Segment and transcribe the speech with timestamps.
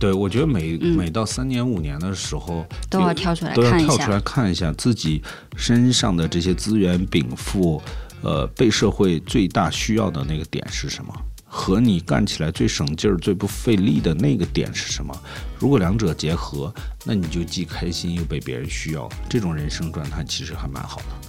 [0.00, 4.18] 对，我觉得每每到三年五年的时候，都要跳出来都要跳出来。
[4.20, 5.22] 看一下自己
[5.56, 7.80] 身上的这些资源禀赋，
[8.22, 11.14] 呃，被社会最大需要的那个点是什么？
[11.44, 15.14] 和你干起来最省劲儿、最不费力的那个点是什么？
[15.58, 16.72] 如果两者结合，
[17.04, 21.19] 那你就既开心又被别人需要，这种人生状态其实还蛮好的。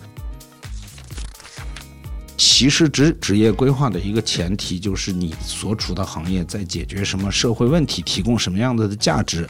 [2.62, 9.50] 其实职职业规划的一个前提就是你所处的行业在解决什么社会问题，提供什么样子的价值。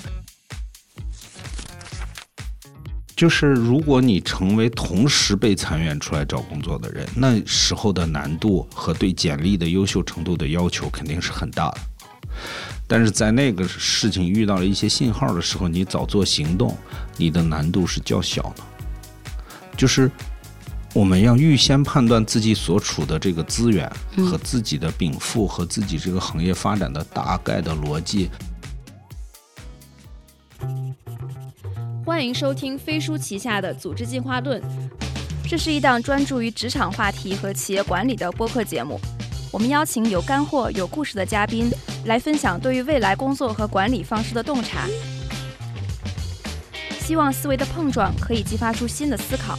[3.13, 11.79] 就是如果你成为同时被裁员出来找工作的人，那时候的难度和对简历的优秀程度的要求肯定是很大的。
[12.87, 16.77] 但是在那个事情遇到了一些信号的时候，你早做行动，
[17.17, 18.63] 你的难度是较小的。
[19.75, 20.09] 就是
[20.93, 28.29] 我们要预先判断自己所处的这个资源和自己的禀赋和自己这个行业发展的大概的逻辑。
[32.05, 34.61] 欢迎收听飞书旗下的《组织进化论》，
[35.49, 38.99] 这是一档专注于职场话题和企业管理的播客节目。
[39.49, 41.71] 我们邀请有干货、有故事的嘉宾
[42.05, 44.87] 来分享对于未来工作和管理方式的洞察，
[46.99, 49.57] 希望思维的碰撞可以激发出新的思考，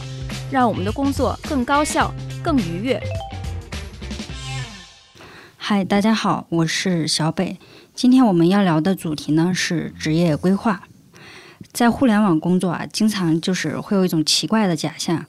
[0.53, 3.01] 让我们的工作更高效、更愉悦。
[5.57, 7.57] 嗨，大家好，我是小北。
[7.95, 10.83] 今天我们要聊的主题呢是职业规划。
[11.71, 15.25] 在互联网工作啊，经常就是会有一种奇怪的假象，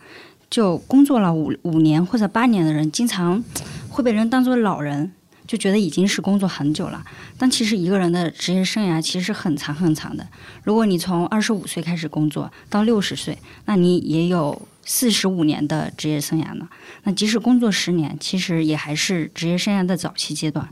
[0.51, 3.43] 就工作了五五年或者八年的人，经常
[3.89, 5.15] 会被人当作老人，
[5.47, 7.03] 就觉得已经是工作很久了。
[7.39, 10.29] 但其实一个人的职业生涯其实是很长很长的。
[10.65, 16.69] 如果你从二十五岁开始工作到六十岁，那你也有四十五年的职业生涯呢。
[17.05, 20.69] 那即使工作十年，其实也还是职业生涯的早期阶段。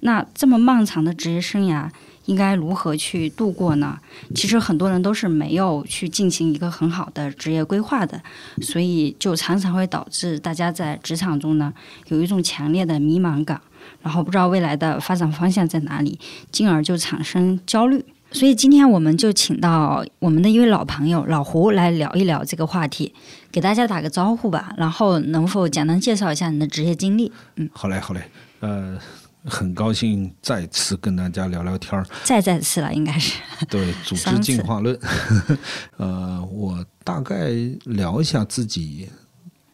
[0.00, 1.88] 那这么漫长的职业生涯，
[2.26, 3.98] 应该如何去度过呢？
[4.34, 8.20] 其实很多人都是没有去进行一个很好的职业规划的，
[8.62, 11.72] 所以就常常会导致大家在职场中呢
[12.08, 13.60] 有一种强烈的迷茫感，
[14.02, 16.18] 然后不知道未来的发展方向在哪里，
[16.50, 18.04] 进而就产生焦虑。
[18.34, 23.14] 所以今天我们就请到我们的一位老朋友老胡来聊一聊这个话题，
[23.52, 24.74] 给大家打个招呼吧。
[24.76, 27.30] 然后能否简单介绍一下你的职业经历？
[27.54, 28.28] 嗯，好嘞，好嘞，
[28.58, 28.98] 呃，
[29.44, 32.04] 很高兴再次跟大家聊聊天儿。
[32.24, 33.40] 再再次了，应该是。
[33.68, 34.98] 对，组织进化论。
[35.96, 37.50] 呃，我大概
[37.84, 39.08] 聊一下自己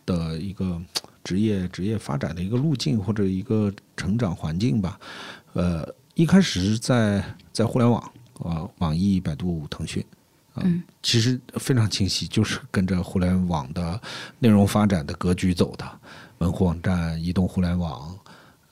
[0.04, 0.78] 的一个
[1.24, 5.00] 职业职业发展的一个路径或者一个成长环境吧。
[5.54, 8.02] 呃，一开始是在在互联网，
[8.40, 10.04] 呃，网易、百度、腾讯。
[10.52, 13.98] 啊嗯其实非常清晰，就是跟着互联网的
[14.40, 15.88] 内容发展的格局走的，
[16.38, 18.14] 门户网站、移动互联网，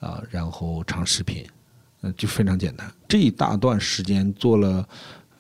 [0.01, 1.47] 啊、然后长视频，
[2.01, 2.93] 呃，就非常简单。
[3.07, 4.89] 这一大段时间做了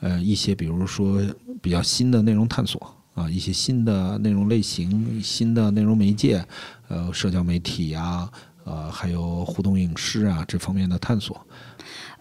[0.00, 1.20] 呃一些，比如说
[1.60, 6.42] 比较新的内容探索啊，一些新的内容类型、新的内容媒介，
[6.86, 8.30] 呃，社交媒体呀、
[8.64, 11.44] 呃，还有互动影视啊这方面的探索。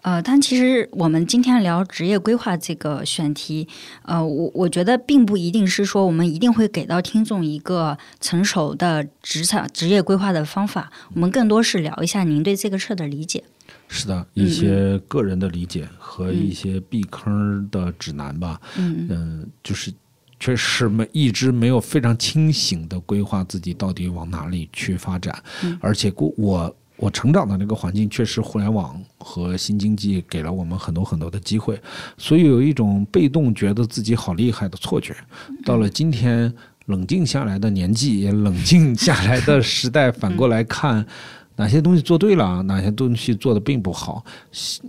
[0.02, 3.66] 呃，但其实我们今天聊职业规划这个选题，
[4.02, 13.42] 呃，我我觉得并不一定是说我们一定会给到听众一个成熟的职场职业规划的方法，我们更多是聊一下您对这个事儿的理解。
[13.88, 18.60] 是的，一些个人的理解和一些避坑的指南吧。
[18.76, 19.92] 嗯嗯、就是
[20.38, 31.80] 确实没一直没有非常清醒的规划自己到底往哪里去发展，嗯而且过我我成长的那个环境，确实互联网和新经济给了我们很多很多的机会，
[32.16, 35.16] 所以有一种被动觉得自己好厉害的错觉。
[35.64, 36.52] 到了今天
[36.86, 41.06] 冷静下来的年纪，也冷静下来的时代， 反过来看。
[41.56, 44.24] 哪些东西做对了，哪些东西做的并不好。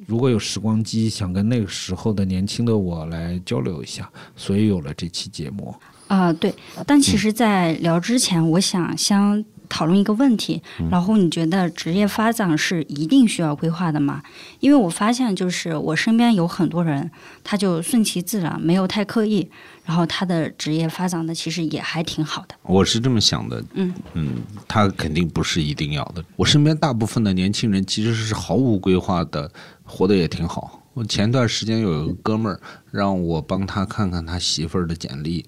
[0.05, 5.73] 如果有时光机，想跟那个时候的年轻的我来交流一下，所以有了这期节目。
[6.05, 6.53] 啊、对。
[6.85, 14.21] 但其实，在聊之前，我想先讨论一个问题，然后你觉得职业发展是一定需要规划的吗？
[14.59, 17.09] 因为我发现，就是我身边有很多人，
[17.43, 19.47] 他就顺其自然，没有太刻意，
[19.85, 22.55] 然后他的职业发展的其实也还挺好的。
[22.63, 24.35] 我是这么想的，嗯嗯，
[24.67, 26.23] 他肯定不是一定要的。
[26.35, 29.49] 我身边大部分的年轻人其实是毫无规划的，
[29.83, 30.83] 活得也挺好。
[30.95, 32.59] 我前段时间有一个哥们儿
[32.91, 35.45] 让我帮他看看他媳妇儿的简历，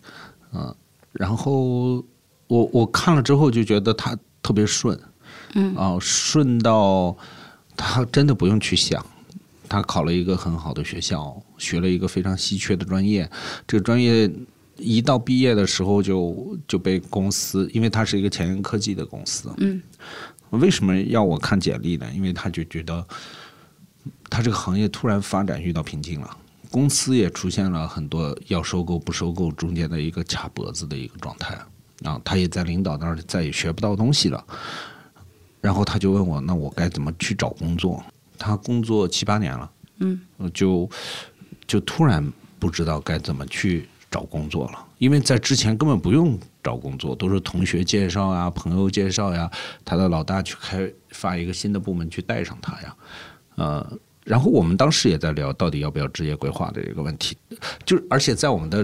[0.54, 0.74] 嗯、
[1.12, 2.06] 然后
[2.51, 4.13] 我我看了之后就觉得他
[4.44, 5.00] 特别顺，
[5.56, 7.15] 嗯啊、顺到
[7.77, 9.06] 他真的不用去想。
[9.69, 13.30] 他考了一个很好的学校，学了一个非常稀缺的专业，
[13.65, 14.30] 这个专业
[14.75, 19.81] 一到毕业的时候就就被公司，因为他是一个前沿科技的公司，嗯
[20.50, 22.06] 为什么要我看简历呢？
[22.13, 23.07] 因为他就觉得
[24.30, 26.38] 他这个行业突然发展遇到瓶颈了，
[26.69, 31.57] 公司也出现了很多要收购不收购中间的一个卡脖子的一个状态
[32.03, 34.44] 啊，他也在领导那儿再也学不到东西了。
[35.59, 38.03] 然后他就问我，那我该怎么去找工作？
[38.38, 40.19] 他工作七八年了，嗯，
[40.51, 40.89] 就
[41.68, 42.27] 就突然
[42.57, 49.50] 不知道该怎么去找工作了，因为在之前根本不用找工作，都是同学介绍啊、朋友介绍呀，
[49.86, 52.95] 他的老大去开发一个新的部门去带上他呀，
[53.57, 57.38] 呃，然后我们当时也在聊到底要不要职业规划的这个问题，
[57.86, 58.83] 就而且在我们的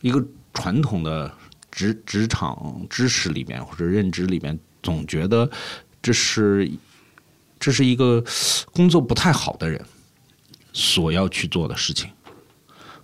[0.00, 0.20] 一个
[0.52, 1.32] 传统的
[1.78, 5.48] 职职场知识里面或者认知里面，总觉得
[6.02, 6.68] 这是
[7.60, 8.20] 这是一个
[8.72, 9.80] 工作不太好的人
[10.72, 12.10] 所要去做的事情。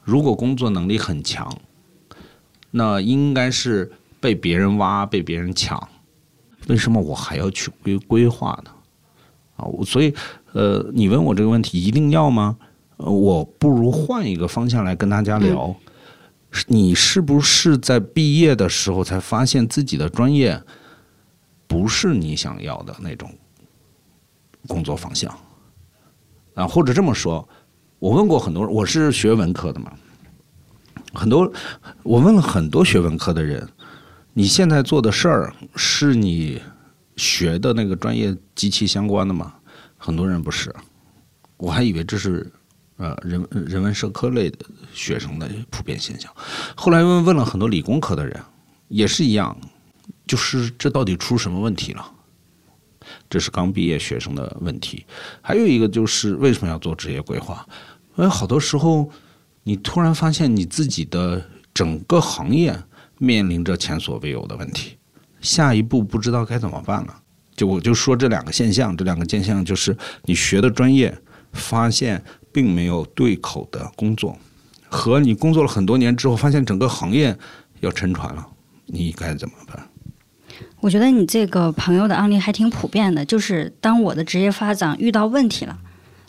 [0.02, 1.56] 如果工作能力很强，
[2.72, 5.88] 那应该是被别人挖、被别人抢。
[6.66, 8.72] 为什么我还要去规规划呢？
[9.54, 10.12] 啊，我所以
[10.52, 12.56] 呃，你问我这个问题一定要吗？
[12.96, 15.68] 呃，我不如换一个方向来跟大家聊。
[15.68, 15.83] 是
[16.68, 20.62] 你是不是在毕业的时候才发现自己的专业
[21.66, 23.32] 不是你想要的那种
[24.66, 25.36] 工作方向？
[26.54, 27.48] 啊，或者这么说，
[27.98, 29.92] 我问过很多人，我是学文科的嘛，
[31.12, 31.52] 很多
[32.02, 33.68] 我问了很多学文科的人，
[34.32, 36.62] 你现在做的事儿是你
[37.16, 39.54] 学的那个专业极其相关的吗？
[39.96, 40.72] 很多人不是，
[41.56, 42.52] 我还以为这是
[42.96, 44.58] 呃人人文社科类的
[44.92, 46.32] 学生的普遍现象。
[46.74, 48.40] 后来问问了很多理工科的人，
[48.88, 49.56] 也是一样，
[50.26, 52.10] 就是这到底出什么问题了？
[53.28, 55.04] 这是刚毕业学生的问题。
[55.42, 57.66] 还有一个就是为什么要做职业规划？
[58.16, 59.10] 因为好多时候
[59.62, 61.44] 你突然发现你自己的
[61.74, 62.74] 整个行业
[63.18, 64.96] 面临着前所未有的问题，
[65.40, 67.20] 下一步不知道该怎么办了。
[67.56, 71.16] 就我就说这两个现象，这两个现象就是你学的专业
[71.52, 72.22] 发现
[72.54, 74.38] 并没有对口的工作，
[74.88, 77.36] 和你工作了很多年之后发现整个行业
[77.80, 78.46] 要沉船了，
[78.86, 79.88] 你该怎么办？
[80.78, 85.76] 我觉得你这个朋友的案例还挺普遍的，就是当我的职业发展遇到问题了，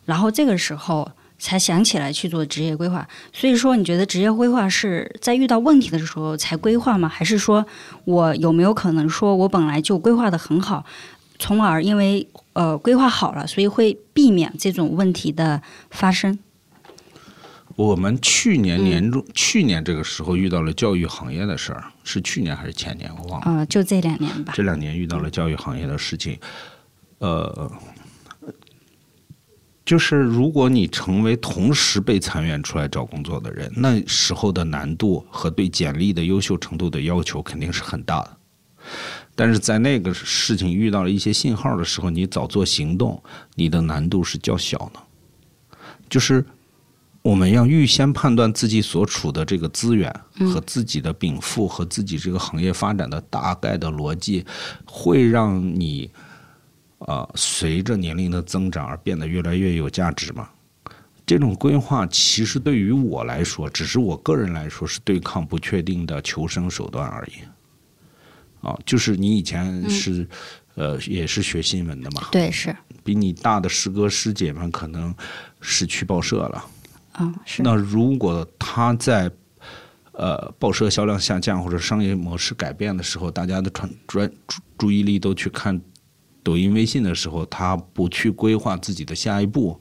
[0.06, 3.08] 然后这个时候才想起来去做职业规划。
[3.32, 7.08] 所以说，你觉得职业规划是在遇到问题的时候才规划吗？
[7.08, 7.64] 还是说
[8.06, 10.84] 我有没有可能说我本来就规划的很好，
[11.38, 15.62] 从而因为呃规划好了，所以会避免这种问题的
[15.92, 16.40] 发生？
[17.76, 23.12] 我们去年年中，去年这个时候遇到了教育行业的事儿，是去年还是前年？
[23.18, 23.52] 我忘了。
[23.52, 24.54] 啊、就这两年吧。
[24.56, 26.40] 这两年遇到了教育行业的事情，
[27.18, 27.70] 呃，
[29.84, 38.38] 就是如果你成为同时被裁员出来找工作的人，那时候的难度和对简历的优秀程度的要求肯定是很大的。
[39.36, 43.22] 但是在那个事情遇到了一些信号的时候，你早做行动，
[43.56, 45.00] 你的难度是较小的。
[46.10, 46.46] 就是
[47.22, 50.14] 我们要预先判断自己所处的这个资源
[50.52, 54.46] 和自己的禀赋和自己这个行业发展的大概的逻辑，
[54.86, 56.10] 会让你
[57.00, 60.50] 呃随着年龄的增长而变得越来越有价值吗？
[61.26, 67.32] 这种规划其实对于我来说，只是我个人来说是对抗不确定的求生手段而已。
[68.66, 70.28] 啊，就是你以前是、
[70.74, 75.14] 呃也是学新闻的嘛，对，是，比你大的师哥师姐们可能
[75.62, 76.66] 是去报社了。
[77.20, 77.62] 嗯，是。
[77.64, 79.32] 那如果他在
[80.14, 85.80] 呃报社销量下降或者商业模式改变的时候，大家的专专注注意力都去看
[86.44, 89.80] 抖音、微信的时候，他不去规划自己的下一步，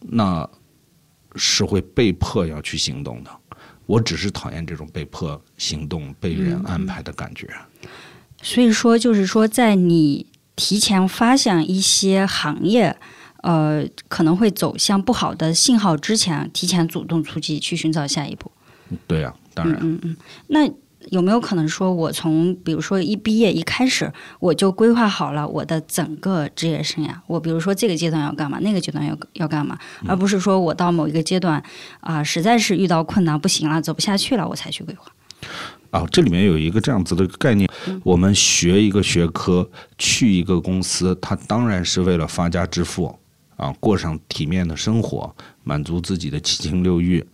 [0.00, 0.48] 那
[1.34, 3.30] 是会被迫要去行动的。
[3.88, 7.48] 我只是讨厌这种被迫行动、被人安排的感觉。
[8.42, 10.26] 所以说，就是说，在你
[10.56, 12.94] 提前发现一些行业，
[13.42, 18.52] 呃，可能会走向不好的信号之前，提前主动出击，去寻找下一步。
[19.06, 19.78] 对呀、当然。
[19.80, 20.16] 嗯嗯。
[20.48, 20.70] 那
[21.10, 27.10] 有没有可能说，我从比如说一毕业一开始，我就规划好了我的整个职业生涯？
[27.26, 31.62] 我比如说这个阶段要干嘛，那个阶段要要干嘛，而不是说我到某一个阶段
[32.00, 35.10] 啊、实在是遇到困难不行了，走不下去了，我才去规划。
[35.90, 37.68] 啊，这里面有一个这样子的概念，
[38.04, 43.18] 我们学一个学科，去一个公司，它当然是为了发家致富，
[43.56, 45.34] 啊，过上体面的生活，
[45.64, 47.24] 满足自己的七情六欲。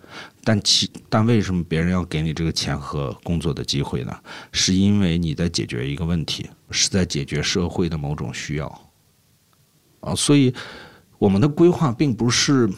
[0.45, 4.15] 但其但为什么别人要给你这个钱和工作的机会呢？
[4.53, 8.91] 是因为你在解决一个问题，是在解决社会的某种需要。
[10.01, 10.53] 啊，所以
[11.19, 12.69] 我们的规划并不是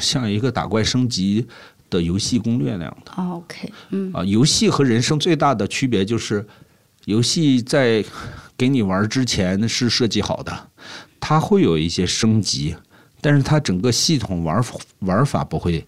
[0.00, 1.46] 像一个打怪升级
[1.90, 3.12] 的游戏攻略那样的。
[3.16, 6.46] 哦 OK，嗯啊，游戏和人生最大的区别就是，
[7.04, 8.02] 游戏在
[8.56, 10.70] 给你玩之前是设计好的，
[11.20, 12.74] 它会有一些升级，
[13.20, 15.86] 但是它整个系统玩法玩法不会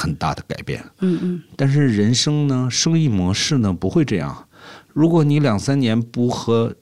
[0.00, 0.82] 很大的改变。
[1.00, 4.46] 嗯嗯但是人生呢，生意模式呢不会这样。
[4.92, 6.74] 如果你两三年不和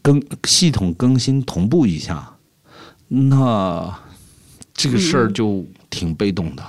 [0.00, 2.36] 更系统更新同步一下，
[3.08, 3.92] 那
[4.72, 6.62] 这个事儿就挺被动的。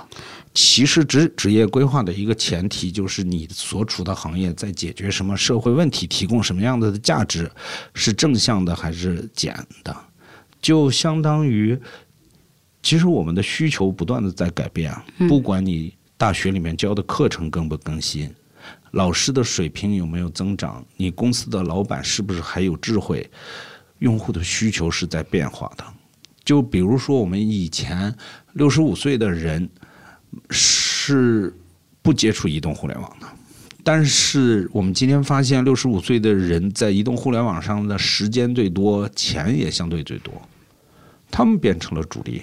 [0.54, 7.50] 其实职职业规划的一个前提就是你所处的行业在解决什么社会问题，提供什么样的价值，
[7.92, 9.94] 是正向的还是减的，
[10.62, 11.78] 就相当于，
[12.86, 18.32] 其实我们的需求不断的在改变，啊不管你大学里面教的课程更不更新，
[18.92, 23.28] 老师的水平有没有增长，你公司的老板是不是还有智慧，
[23.98, 25.84] 用户的需求是在变化的。
[26.44, 28.14] 就比如说我们以前
[28.52, 29.68] 六十五岁的人
[30.50, 31.52] 是
[32.02, 33.26] 不接触移动互联网的，
[33.82, 40.32] 但是我们今天发现，六十五岁的人在移动互联网上的时间最多，钱也相对最多，
[41.30, 42.42] 他们变成了主力。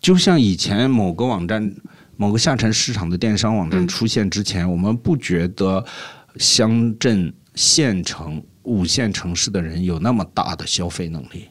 [0.00, 1.74] 就像以前某个网站、
[2.16, 5.84] 某个下沉市场的电商网站出现之前，我们不觉得
[6.36, 11.48] 乡镇、县城、五线城市的人有那么大的消费能力。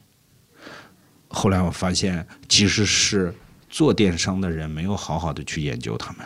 [1.27, 3.33] 后来我发现，其实是
[3.69, 6.25] 做电商的人没有好好的去研究他们。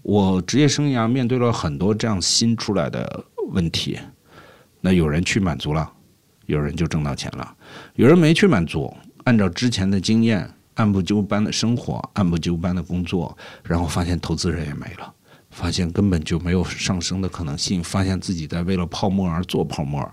[0.00, 3.98] 我职业生涯面对了很多这样新出来的问题，
[4.80, 5.92] 那有人去满足了，
[6.46, 7.56] 有人就挣到钱了，
[7.96, 15.12] 有人没去满足，按照之前的经验，按部就班的生活，按部就班的工作，然后发现投资人也没了，
[15.50, 20.06] 发现根本就没有上升的可能性，发现自己在为了泡沫而做泡沫，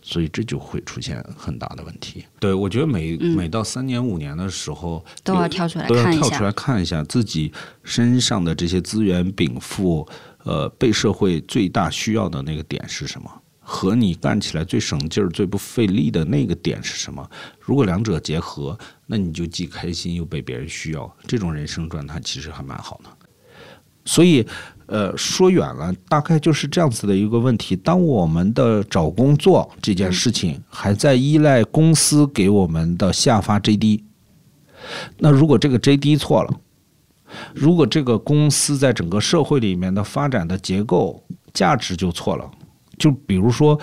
[0.00, 2.24] 所以这就会出现很大的问题。
[2.38, 10.08] 对我觉得每、每到三年五年的时候，都要跳出来看一下跳出来看一下自己身上的这些资源禀赋，
[10.44, 13.30] 呃，被社会最大需要的那个点是什么？
[13.68, 17.28] 和你干起来最省劲儿、最不费力的那个点是什么？
[17.58, 23.10] 如果两者结合，那你就既开心又被别人需要，这种人生状态其实还蛮好的。
[24.04, 24.46] 所以，
[24.86, 27.74] 呃，说远了，大概就是这样子的一个问题。
[27.74, 34.04] 当我们的找工作这件事情还在依赖公司给我们的下发 JD，
[35.18, 36.60] 那如果这个 JD 错了，
[37.52, 42.48] 如果这个公司在整个社会里面的发展的结构价值就错了，
[42.98, 43.78] 就比如说，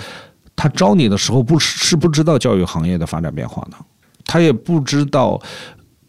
[0.55, 3.77] 他招你的时候不是是不知道教育行业的发展变化的，
[4.25, 5.41] 他也不知道，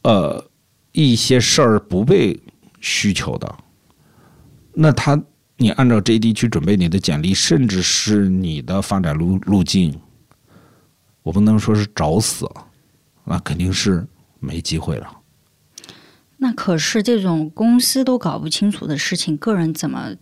[0.02, 0.44] 呃，
[0.92, 2.38] 一些事儿不被
[2.80, 3.54] 需求的，
[4.72, 5.20] 那他
[5.56, 9.98] 你按照 JD 去准备你的简历，甚至是你的发展路路径，
[11.22, 12.46] 我不能说是找死，
[13.24, 14.06] 那肯定是
[14.40, 15.08] 没机会了。
[16.36, 20.14] 那可是这种公司都搞不清楚的事情，个人怎么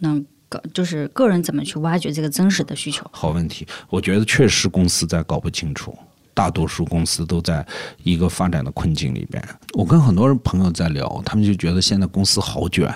[0.00, 0.26] 能
[0.72, 3.06] 就是个人怎么去挖掘这个真实的需求？
[3.12, 5.96] 好问题，我觉得确实公司在搞不清楚，
[6.34, 7.66] 大多数公司都在
[8.02, 9.42] 一个发展的困境里边。
[9.74, 12.88] 我跟很多人朋友在聊，他们就觉得现在公司好卷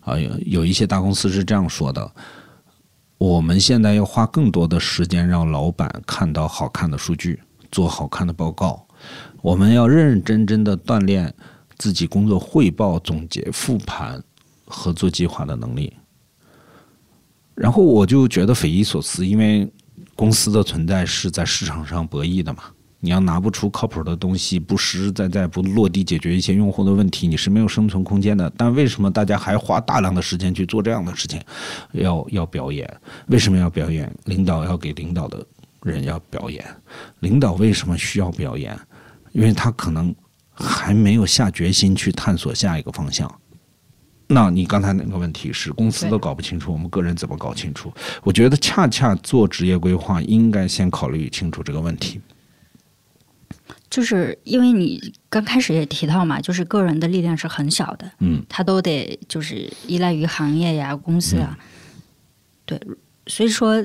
[0.00, 2.10] 啊，有有一些大公司是这样说的：
[3.16, 8.86] 我们现在要花更多的时间让老板看到好看的数据，做好看的报告，
[9.42, 11.34] 我们要认认真真的锻炼
[11.78, 14.22] 自己工作汇报、总结、复盘、
[14.66, 15.92] 合作计划的能力。
[17.58, 19.68] 然后我就觉得匪夷所思，因为
[20.14, 22.62] 公司的存在是在市场上博弈的嘛。
[23.00, 28.52] 你要拿不出靠谱的东西，不实实在在不落地解决一些用户的问题，你是没有生存空间的。
[28.56, 31.40] 但为什么大家还花大量的时间去做这样的事情？
[31.92, 32.88] 要要表演，
[33.28, 34.12] 为什么要表演？
[34.24, 35.44] 领导要给领导的
[35.82, 36.64] 人要表演。
[37.20, 38.76] 领导为什么需要表演？
[39.30, 40.12] 因为他可能
[40.52, 43.32] 还没有下决心去探索下一个方向。
[44.30, 47.90] 那你刚才那个问题是公司都搞不清楚，我们个人怎么搞清楚？
[48.22, 52.20] 我觉得恰恰做职业规划应该先考虑清楚这个问题。
[53.88, 61.58] 就是因为你刚开始也提到嘛，就是个人的力量是很小的，嗯，他都得就是依赖于行业呀、公司啊，
[62.66, 62.78] 对，
[63.26, 63.82] 所以说，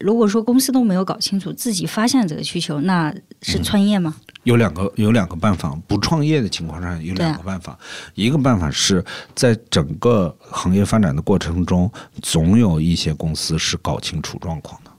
[0.00, 4.16] 如果说公司都没有搞清楚自己发现这个需求，那是创业吗？
[4.42, 7.78] 有两个有两个办法，不创业的情况下有两个办法。
[8.14, 11.90] 一个办法是在整个行业发展的过程中，
[12.22, 14.90] 总有一些公司是搞清楚状况的，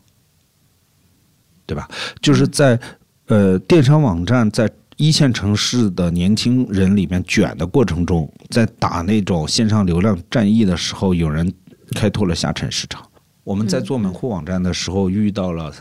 [1.65, 1.89] 对吧？
[2.21, 2.79] 就是在
[3.27, 11.53] 呃电商网站在一线城市的年轻人里面卷的过程中，在打那种线上流量战役的时候，有人
[11.93, 13.05] 开拓了下沉市场。
[13.45, 15.71] 我们在做门户网站的时候遇到了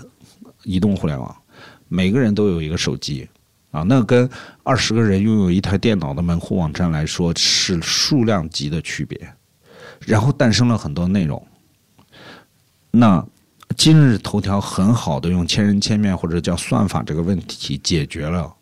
[0.62, 1.37] 移动互联网，
[1.88, 3.28] 每个人都有一个手机。
[3.71, 4.30] 啊，那跟
[4.62, 9.35] 二十个人拥有一台电脑的门户网站来说是数量级的区别，
[9.99, 11.44] 然后诞生了很多内容。
[12.92, 13.26] 那
[13.76, 18.54] 今日头条很好的用千人千面或者叫算法这个问题解决了，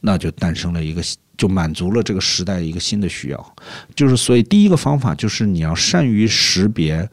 [0.00, 1.00] 那就诞生了一个
[1.36, 3.56] 就满足了这个时代一个新的需要。
[3.94, 7.08] 就是所以第一个方法就是你要善于识别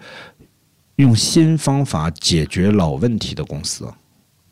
[0.98, 3.92] 用新方法解决老问题的公司。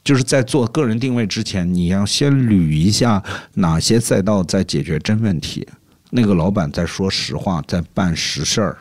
[0.02, 3.24] 就是在做个人定位之前，你要先捋一下
[3.56, 5.68] 哪些赛道在解决真问题，
[6.10, 8.78] 那个老板在说实话，在办实事儿。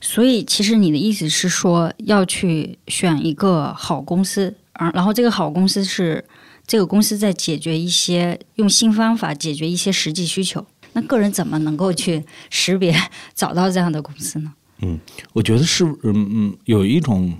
[0.00, 6.24] 所以，其实你的意思是说，要去选一个好公司，而然后这个好公司是
[6.70, 10.64] 这个公司在解决一些用新方法解决一些实际需求。
[10.92, 12.94] 那个人怎么能够去识别
[13.34, 14.52] 找到这样的公司呢？
[14.82, 14.96] 嗯，
[15.32, 17.36] 我觉得是，嗯嗯，有一种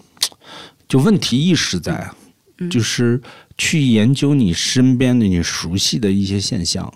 [0.88, 2.10] 就问题意识在，
[2.68, 3.22] 就是
[3.56, 6.92] 去研究你身边的你熟悉的一些现象，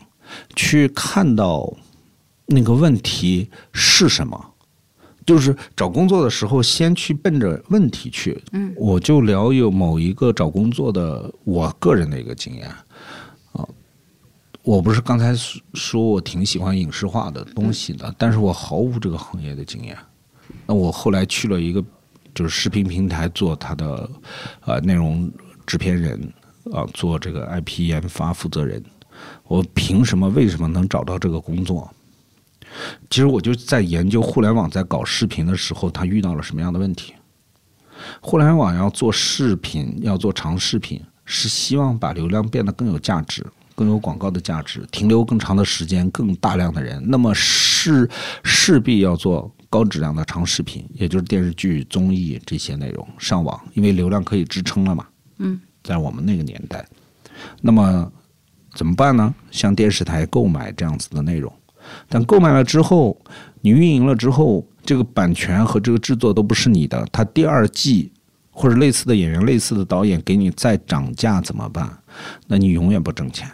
[0.57, 1.73] 去看到
[2.47, 4.54] 那个问题是什么。
[5.27, 8.43] 就是找工作的时候，先去奔着问题去。
[8.53, 12.69] 嗯，我就聊有某一个找工作的我个人的一个经验
[13.53, 13.67] 啊。
[14.63, 15.35] 我不是刚才
[15.75, 19.97] 说我挺喜欢影视化的东西的，但是我毫无这个行业的经验。
[20.67, 21.85] 那我后来去了一个
[22.35, 24.09] 就是视频平台做他的
[24.65, 25.31] 呃内容
[25.67, 26.21] 制片人
[26.73, 28.83] 啊，做这个 IP 研发负责人。
[29.45, 30.29] 我凭什么？
[30.31, 31.91] 为什么能找到这个工作？
[33.11, 37.15] 其实我就在研究互联网在搞视频的时候，它遇到了什么样的问题。
[38.21, 47.03] 互联网要做视频，要做长视频，是希望把流量变得更有价值，更有广告的价值，停留更长的时间，更大量的人。
[47.07, 48.09] 那么势
[48.43, 55.07] 势必要做高质量的长视频，也就是电视剧、综艺这些内容上网，因为流量可以支撑了嘛。
[55.39, 56.87] 嗯，在我们那个年代，
[57.63, 58.13] 那么
[58.75, 59.35] 怎么办呢？
[59.51, 61.51] 向电视台购买这样子的内容。
[62.09, 63.17] 但购买了之后，
[63.61, 67.07] 你运营了之后，这个版权和这个制作都不是你的。
[67.13, 68.13] 他第二季
[68.51, 71.91] 或者类似的演员、类似的导演给你再涨价怎么办？
[72.47, 73.51] 那你永远不挣钱。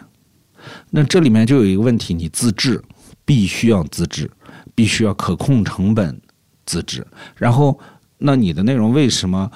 [0.89, 2.81] 那这里面就有一个问题：你自制，
[3.25, 4.29] 必须要自制，
[4.75, 6.19] 必须要可控成本
[6.65, 7.05] 自制。
[7.35, 7.79] 然后，
[8.17, 9.49] 那你的内容为什么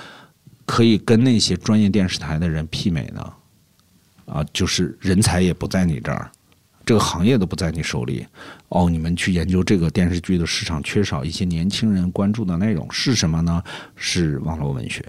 [0.65, 3.33] 可以跟那些专业电视台的人媲美呢？
[4.25, 6.31] 啊，就是人才也不在你这儿。
[6.85, 8.25] 这个行业都不在你手里，
[8.69, 13.63] 哦，你们去研究这个电视剧的市场缺少一些年轻人关注的内容是什么呢？
[13.95, 15.03] 是网络文学，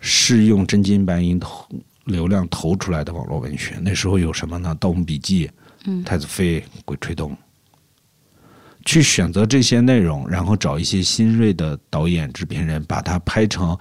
[0.00, 1.68] 是用真金白银投
[2.04, 3.78] 流量投出来的网络文学。
[3.80, 4.74] 那时候有什么呢？
[4.78, 5.46] 《盗墓笔记》、
[5.84, 7.30] 嗯，《太子妃》、《鬼吹灯》，
[8.84, 13.78] 去选择这些内容，然后找一些新锐的导演、制片人，把它拍成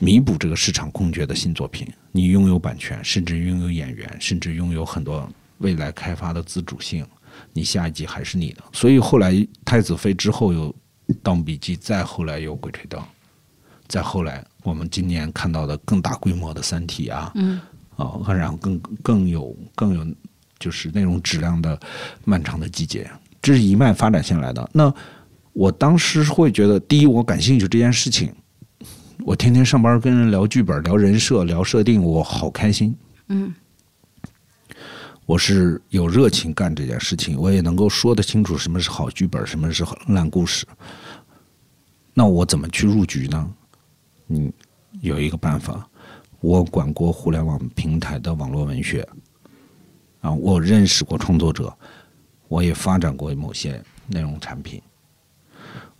[0.00, 1.86] 弥补这个市场空缺的新作品。
[2.12, 5.26] 你拥有版权，甚至拥有演员，甚至拥有很多。
[5.58, 7.06] 未来开发的自主性，
[7.52, 8.62] 你下一季还是你的。
[8.72, 9.32] 所以后来
[9.64, 10.70] 《太子妃》之后有
[11.22, 13.00] 《盗墓笔记》，再后来有《鬼吹灯》，
[13.86, 17.60] 再后来我们今年看到的更大规模的《三体》啊，嗯，
[17.96, 20.06] 啊，然后更更有更有
[20.58, 21.76] 就是那种质量的
[22.24, 23.04] 《漫长的季节》，
[23.42, 24.68] 这是一脉发展下来的。
[24.72, 24.92] 那
[25.52, 28.32] 我当时会觉得，第一，我感兴趣这件事情，
[29.20, 32.96] 我天天上班跟人聊剧本、聊人设、聊设定，我好开心。
[33.28, 33.54] 嗯。
[35.26, 40.66] 我是有热情干这件事情，我也能够说得清楚什么是好剧本，什么是烂故事。
[42.12, 43.50] 那我怎么去入局呢？
[44.28, 44.52] 嗯，
[45.00, 45.88] 有一个办法，
[46.40, 49.08] 我管过互联网平台的网络文学，
[50.20, 51.74] 啊，我认识过创作者，
[52.48, 54.80] 我也发展过某些内容产品。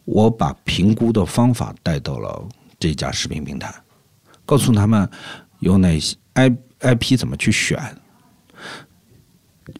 [0.04, 2.46] 我把评估的方法带到了
[2.78, 3.74] 这家视频平台，
[4.44, 5.08] 告诉他们
[5.60, 7.82] 有哪些 I I P 怎么去选。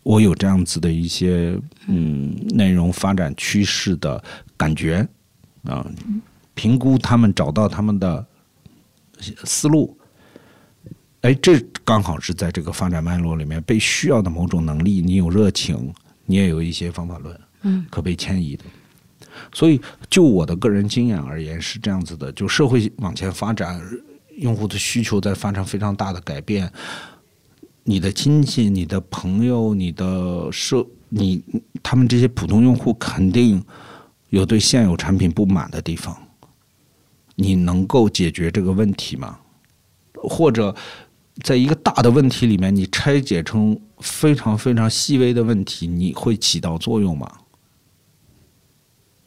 [0.02, 4.22] 我有这样子的一些嗯内容发展趋势的
[4.56, 5.06] 感觉
[5.64, 5.86] 啊，
[6.54, 8.26] 评估他们找到他们的
[9.44, 9.96] 思路，
[11.20, 15.00] 哎，这刚好是在这个发展脉络里面被需要的某种能力。
[15.00, 15.92] 你有热情，
[16.26, 18.64] 你也有一些方法论，嗯，可被迁移的。
[19.52, 23.80] 所以，就我的个人经验而言是这样子的：，就社会往前发展，
[24.36, 26.70] 用户的需求在发生非常大的改变。
[27.84, 31.42] 你的亲戚、你的朋友、你的社、你
[31.82, 33.62] 他们这些普通用户肯定
[34.30, 36.16] 有对现有产品不满的地方。
[37.36, 39.38] 你能够解决这个问题吗？
[40.14, 40.74] 或者
[41.42, 47.30] 在一个大的问题里面，你拆解成非常非常细微的问题，你会起到作用吗？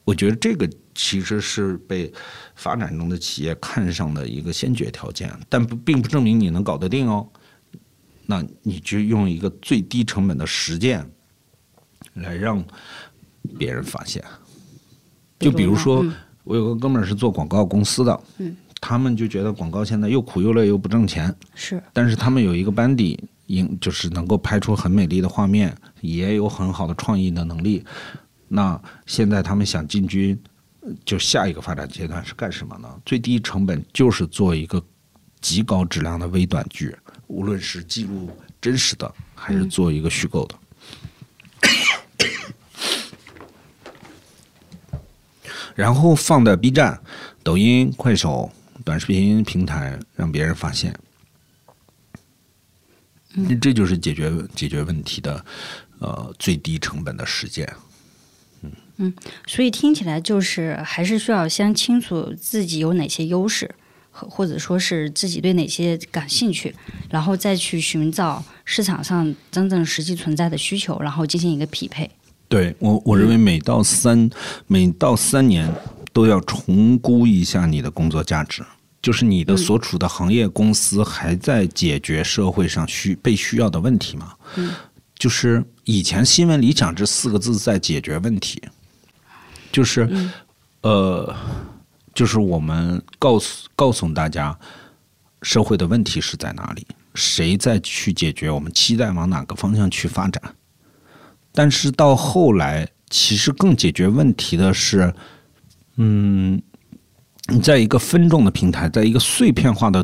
[0.03, 2.11] 我觉得这个其实是被
[2.55, 7.27] 发展中的企业看上的一个先决条件，但不并不证明你能搞得定哦。
[8.27, 11.09] 那你就用一个最低成本的实践
[12.13, 12.63] 来让
[13.57, 14.23] 别人发现。
[15.39, 16.05] 就比如说，
[16.43, 27.83] 我有个哥们儿是做广告公司的，嗯，他们就觉得广告现在又苦又累又不挣钱，是，但是他们有一个班底，影就是能够拍出很美丽的画面，也有很好的创意的能力。
[28.47, 30.37] 那现在他们想进军，
[31.05, 32.89] 就下一个发展阶段是干什么呢？
[33.05, 34.83] 最低成本就是做一个
[35.39, 36.95] 极高质量的微短剧，
[37.27, 40.57] 无论是记录真实的，还是做一个虚构的。
[45.75, 46.99] 然后放在 B 站、
[47.43, 48.51] 抖音、快手、
[48.83, 50.97] 短视频平台，让别人发现。
[53.61, 55.45] 这就是解决解决问题的，
[55.99, 57.71] 呃，最低成本的实践。
[58.63, 59.13] 嗯嗯，
[59.45, 63.75] 所以听起来就是还是需要先清楚自己有哪些优势，
[64.17, 66.73] 或或者说是自己对哪些感兴趣，
[67.09, 72.09] 然后再去寻找市场上真正实际存在的需求，然后进行一个匹配。
[72.49, 74.29] 对我，我认为每到三
[74.65, 75.71] 每到三年
[76.11, 78.65] 都要重估一下你的工作价值，
[79.01, 84.33] 就是你的所处的行业公司还在解决社会上需被需要的问题吗？
[84.55, 84.71] 嗯，
[85.19, 88.61] 就是以前新闻里讲这四个字在解决问题，
[89.71, 90.09] 就是
[90.81, 91.35] 呃，
[92.17, 94.57] 就是我们告诉告诉大家
[95.43, 100.41] 社会的问题是在哪里，谁在去解决，我们期待往哪个方向去发展。
[101.51, 105.13] 但是到后来，其实更解决问题的是，
[105.97, 106.59] 嗯，
[107.61, 110.03] 在一个分众的平台，在一个碎片化的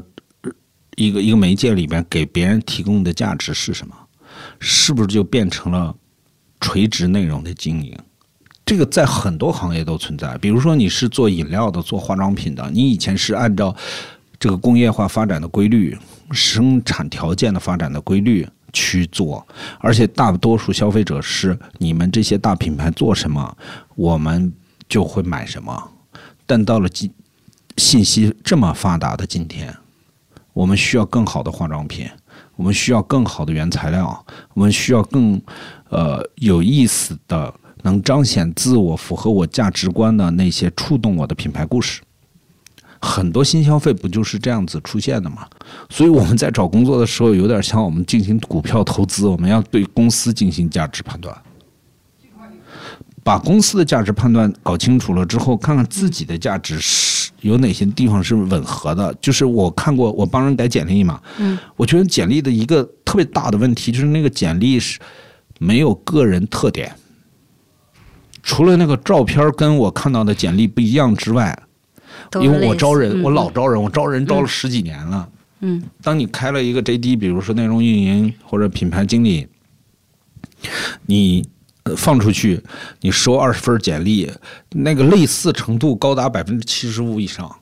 [0.95, 3.95] 一个一个媒介里边，给别人提供的价值是什么？
[4.59, 5.95] 是不是就变成了
[6.61, 7.97] 垂直内容的经营？
[8.65, 10.37] 这个在很多行业都存在。
[10.37, 13.75] 比如说，你是做饮料的，做化妆品的，你以前是按照
[14.39, 15.97] 这个工业化发展的规律、
[16.31, 18.47] 生产条件的发展的规律。
[18.75, 19.45] 去做，
[19.77, 23.55] 而且大多数消费者是你们这些大品牌做什么，
[23.93, 24.51] 我们
[24.89, 25.91] 就会买什么。
[26.47, 27.13] 但到了今
[27.77, 29.71] 信息这么发达的今天，
[30.53, 32.09] 我们需要更好的化妆品，
[32.55, 35.39] 我们需要更好的原材料，我们需要更
[35.89, 42.01] 呃有意思的、能彰显自我、符合我价值观的那些触动我的品牌故事。
[43.05, 45.45] 很多新消费不就是这样子出现的吗？
[45.89, 51.35] 所以我们在找工作的时候，有点像我们进行股票投资，我们要对公司进行价值判断，
[53.21, 59.13] 把公司的价值判断搞清楚了之后，看看自己的价值是有哪些地方是吻合的。
[59.19, 64.97] 就是我看过，我帮人改简历嘛，嗯，我觉得简历的一个特别大的问题就是那个简历是
[65.59, 66.95] 没有个人特点，
[68.43, 71.57] 除了那个照片跟我看到的简历不一样之外。
[72.41, 75.29] 因为我招人，我老招人，我招人招了十几年了。
[75.59, 79.47] 嗯，当你开了一个 JD，比如说内容运营或者品牌经理，
[81.05, 81.47] 你
[81.95, 82.63] 放出去，
[83.01, 84.31] 你收二十份简历，
[84.71, 87.55] 那个类似程度高达百分之七十五以上。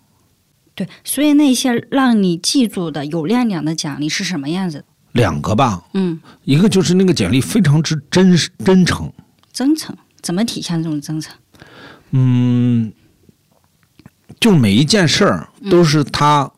[0.73, 4.85] 对，所以那些让你记住的有亮点的奖励是什么样子？
[5.11, 5.83] 两个吧。
[5.95, 9.11] 嗯，一个就是那个简历非常之真真诚。
[9.51, 11.35] 真诚怎么体现这种真诚？
[12.11, 12.93] 嗯。
[14.39, 16.51] 就每一件事儿都是他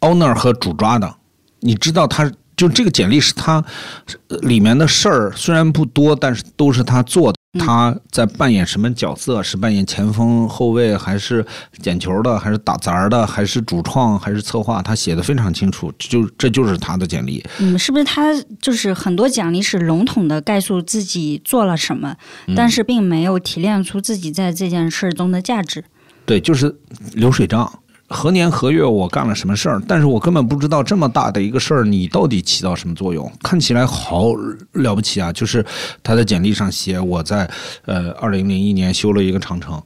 [0.00, 1.16] owner 和主抓的，
[1.60, 3.62] 你知道他就这个简历是他
[4.28, 7.38] 里面的事儿虽然不多，但是都是他做的。
[7.58, 9.42] 他在扮演什么角色？
[9.42, 11.44] 是扮演前锋、后卫，还是
[11.82, 14.80] 捡球的，还是打杂的，还是主创，还是策划？
[14.80, 17.44] 他写的非常清楚，就这就是他的简历。
[17.58, 22.16] 嗯，是不是他就是很多简历是笼统的概述自己做了什么，
[22.56, 25.84] 但是并没有提炼出自己在这件事中的价值？
[26.24, 26.74] 对，就是
[27.14, 27.80] 流水账，
[28.12, 33.30] 何年何月我干了什么事儿，但是我根本不知道这么大的一个事儿，你到底起到什么作用？
[33.42, 34.34] 看起来好
[34.72, 35.32] 了不起啊！
[35.32, 35.64] 就是
[36.02, 37.50] 他在简历上写我在
[37.86, 39.82] 呃二零零一年修了一个长城，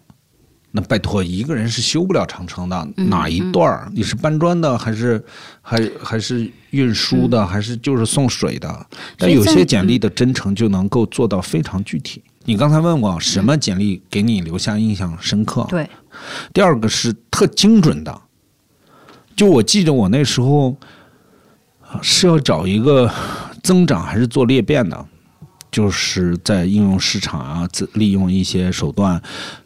[0.73, 3.89] 那拜托一个人是修不了长城的，哪一段儿？
[3.95, 5.25] 你是搬砖的，还是
[5.63, 8.87] 还还是运输的，还是就是送水的？
[9.17, 12.23] 但有些简历的真诚就能够做到非常具体。
[12.49, 15.67] 你刚才问我什么简历给你留下印象深刻？
[15.69, 15.89] 对，
[16.53, 18.23] 第二个是特精准的。
[19.35, 20.77] 就我记得我那时候
[22.03, 23.11] 是要找一个
[23.63, 25.07] 增长还是做裂变的，
[25.71, 29.21] 就是在应用市场啊，利用一些手段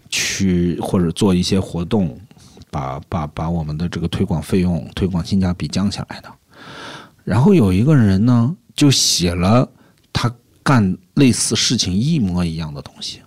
[0.08, 2.18] 去或者做一些活动，
[2.70, 6.28] 把把把我们的这个推广费用、推广性价比降下来的。
[7.24, 9.68] 然后有一个人呢，就写了
[10.12, 10.32] 他。
[10.62, 13.20] 干类似事情一模一样的东西，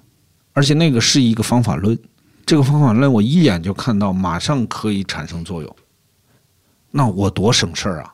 [0.53, 1.97] 而且那个是一个方法论，
[2.45, 5.75] 这个方法论我一眼就看到，马上可以产生作用。
[6.91, 8.13] 那我多省事儿啊！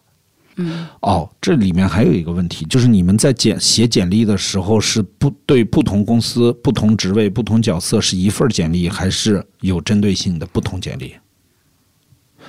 [0.56, 11.16] 嗯，哦，这里面还有一个问题，就是你们在简写简历的时候，是不对不同公司、不同职位、不同角色是一份简历，还是有针对性的不同简历？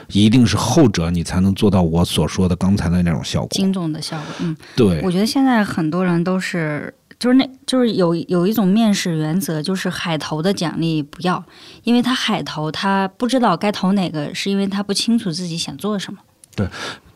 [0.09, 3.49] 一定是后者你才能做到我所说的刚才的那种效果。
[3.51, 11.45] 精准的效果，嗯，对我觉得现在很多人都是，就是那，就是有有一种面试原则，就是海投的奖励不要，
[11.85, 16.19] 因为他海投，他不知道该投哪个，是因为他不清楚自己想做什么。
[16.57, 16.67] 对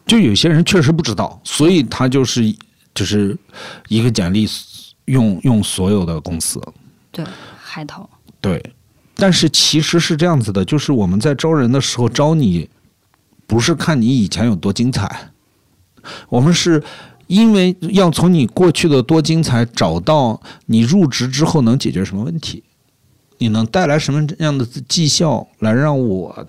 [0.06, 2.54] 就有些人确实不知道，所以他就是
[2.94, 3.34] 就是
[3.88, 4.46] 一个简历
[5.06, 6.60] 用用所有的公司，
[7.10, 7.24] 对，
[7.56, 8.08] 海投，
[8.42, 8.62] 对。
[9.16, 12.68] 但是其实是这样子的，就是我们在招人的时候招你，
[13.46, 15.30] 不是看你以前有多精彩，
[16.28, 16.82] 我们是
[17.26, 22.62] 因为要从你过去的多精彩找到你入职之后能解决什么问题，
[23.38, 26.46] 你能带来什么样的绩效来让我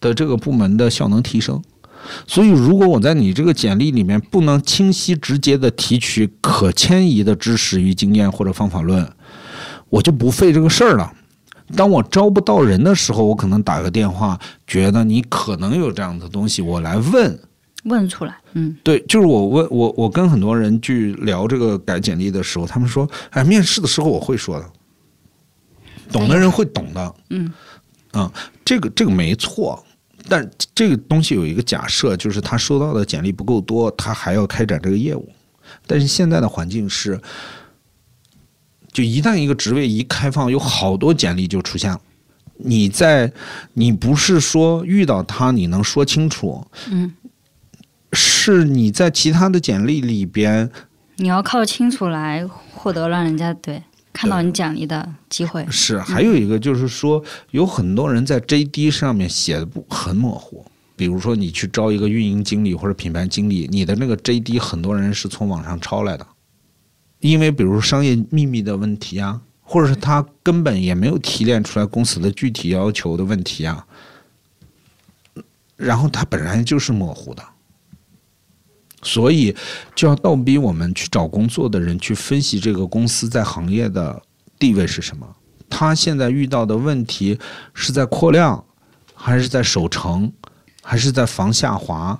[0.00, 1.62] 的这个部门的效能提升。
[2.26, 9.06] 所以，如果我在你这个简历里面不能清晰直接的提取可迁移的知识与经验或者方法论，
[9.90, 11.12] 我就不费这个事儿了。
[11.76, 17.38] 当我招不到人的时候，我可能打个电话，觉得你可能有这样的东西，我来问。
[17.88, 24.70] 问出来，嗯，对，就是我问我我跟很多人去聊这个改简历的时候，他们说，哎，面试的时候我会说的，
[26.12, 27.52] 懂的人会懂的，嗯，
[28.12, 28.32] 啊，
[28.64, 29.84] 这个这个没错，
[30.28, 35.28] 但这个东西有一个假设，就是他收到的简历不够多，他还要开展这个业务。
[35.86, 37.20] 但是现在的环境是，
[38.92, 42.00] 就一旦一个职位一开放，有好多简历就出现了。
[42.60, 43.32] 你在
[43.74, 47.14] 你不是说遇到他你能说清楚，嗯，
[48.54, 50.70] 是你在其他的简历里边
[51.16, 53.82] 你要靠清楚来获得让人家对
[54.12, 55.66] 看到你简历的机会。
[55.70, 60.64] 是，还有一个就是说，有很多人在 JD 上面写的不很模糊。
[60.96, 66.26] 比如说，你去招一个运营经理或者品牌经理，你的那个 JD 很多人是从网上抄来的，
[67.20, 73.86] 因为比如商业秘密的问题啊，或者是他根本也没有提炼出来公司的具体要求的问题啊，
[75.76, 77.44] 然后他本来就是模糊的，
[79.02, 79.54] 所以
[79.94, 84.20] 就要倒逼我们去找工作的人去分析这个公司在行业的
[84.58, 85.26] 地位是什么，
[85.70, 87.38] 他现在遇到的问题
[87.74, 88.64] 是在扩量，
[89.14, 90.32] 还是在守城，
[90.82, 92.18] 还是在防下滑，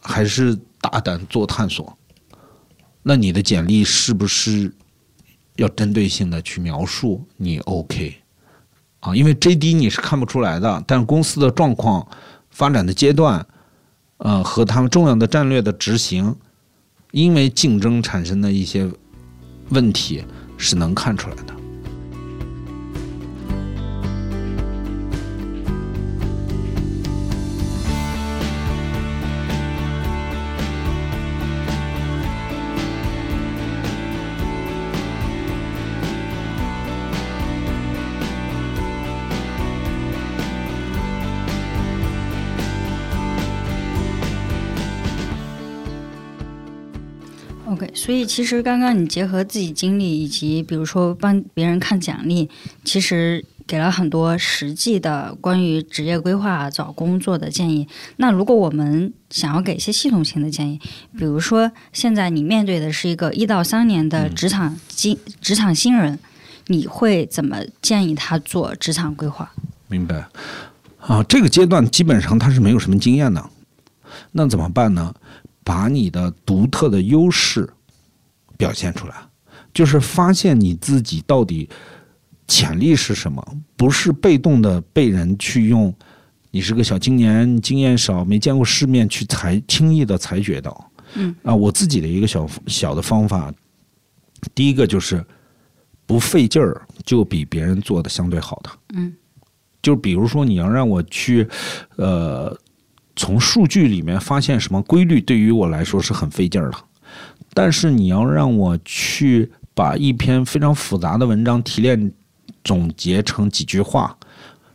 [0.00, 1.96] 还是大胆做探索？
[3.02, 4.72] 那你的简历是不是
[5.56, 8.14] 要针对性的去描述你 OK
[9.00, 9.16] 啊？
[9.16, 12.06] 因为 JD 你是看不出来的，但公司的状况、
[12.50, 13.44] 发展的阶段，
[14.20, 16.34] 呃，和他们重要的战略的执行，
[17.10, 18.90] 因为竞争产生的一些
[19.70, 20.24] 问题
[20.56, 21.54] 是能看出来的。
[48.10, 52.50] 所以其实刚刚你结合自己经历，以及比如说帮别人看简历，
[52.82, 57.86] 其实给了很多实际的关于职业规划、找工作的建议。
[58.16, 60.80] 那如果我们想要给一些系统性的建议，
[61.16, 66.18] 比如说现在你面对的是一个一到三年的职场新、职场新人，
[66.66, 69.52] 你会怎么建议他做职场规划？
[69.86, 70.26] 明白
[70.98, 73.48] 啊，这个阶段基本上他是没有什么经验的，
[74.32, 75.14] 那怎么办呢？
[75.62, 77.70] 把你的独特的优势
[78.60, 79.14] 表现出来，
[79.72, 81.68] 就是发现你自己到底
[82.46, 83.42] 潜力是什么，
[83.76, 85.92] 不是被动的被人去用
[86.50, 90.90] 你是个小青年，经验少，没见过世面去裁轻易的裁决到。
[91.14, 93.52] 嗯啊，我自己的一个小小的方法，
[94.54, 95.24] 第一个就是
[96.06, 98.70] 不费劲儿，就比别人做的相对好的。
[98.94, 99.12] 嗯
[99.82, 101.48] 就比如说你要让我去，
[101.96, 102.54] 呃，
[103.16, 106.78] 从数据里面发现什么规律，对于我来说是很费劲儿的。
[107.52, 112.12] 但是你要让我去把一篇非常复杂的文章提炼、
[112.64, 114.16] 总结成几句话，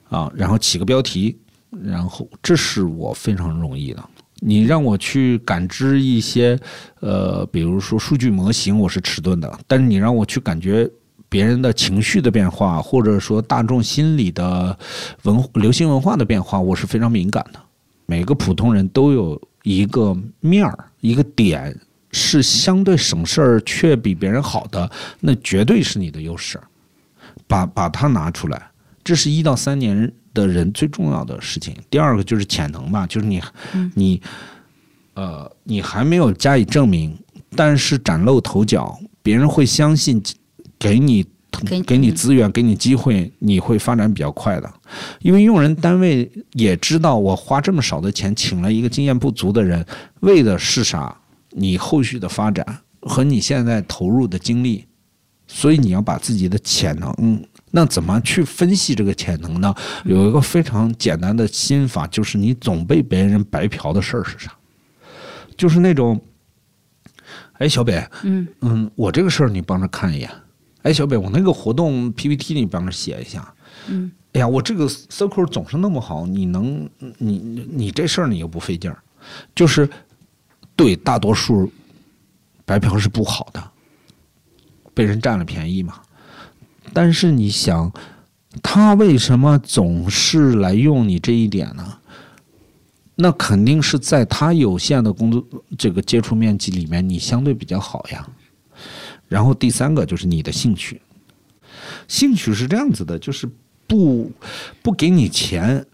[0.10, 1.38] 啊，然后起个标题，
[1.84, 4.04] 然后这是我非常容易的。
[4.42, 6.60] 你让我去感知一些，
[7.00, 10.90] 呃，比如说数据模型，我是迟钝的；但是你让我去感觉
[11.30, 14.78] 别人的情绪的变化，或者说大众心理的
[15.24, 17.60] 文流行文化的变化，我是非常敏感的。
[18.06, 21.76] 每个普通人都有一个面儿，一个点
[22.16, 26.58] 是相对省事儿却比别人好的，那绝对是你的优势。
[27.48, 28.60] 把把它拿出来，
[29.04, 31.76] 这是一到三年的人最重要的事情。
[31.90, 33.42] 第二个就是潜能吧，就是你
[33.94, 34.22] 你
[35.14, 37.16] 呃你还没有加以证明，
[37.56, 40.24] 但是崭露头角，别人会相信
[40.80, 41.24] 给你
[41.68, 44.74] 给给你资源，给你机会，你会发展比较快的。
[45.20, 49.86] 因为用人单位也知道，我花这么少的钱请了一个经验不足的人，
[50.22, 51.16] 为的是啥？
[51.58, 52.66] 你后续的发展
[53.02, 54.86] 和你现在投入的精力，
[55.48, 59.74] 所以你要把自己的潜能，那怎么去分析这个潜能呢？
[60.04, 64.52] 有一个非常简单的心法，就是你总被别人白嫖的事儿是啥？
[65.58, 66.20] 就是那种，
[67.54, 70.30] 哎，小北，嗯嗯，我这个事儿你帮着看一眼。
[70.82, 73.54] 哎，小北，我那个活动 PPT 你帮着写一下。
[73.88, 78.98] 嗯，哎呀，我这个 circle 总是那么好，你能，你你你这事儿你又不费劲儿，
[79.56, 79.90] 就是
[80.76, 81.72] 对大多数
[82.66, 83.72] 白嫖是不好的，
[84.94, 86.02] 被人占了便宜嘛。
[86.94, 87.92] 但是你想，
[88.62, 92.00] 他为什么总是来用你这一点呢？
[93.16, 95.42] 那肯定是在他有限的工作
[95.78, 98.28] 这个接触面积里面，你相对比较好呀。
[99.30, 101.02] 然后第三个就是你的兴趣，
[102.10, 103.50] 兴趣是这样子的，就是
[103.88, 104.30] 不
[104.82, 105.86] 不给你钱，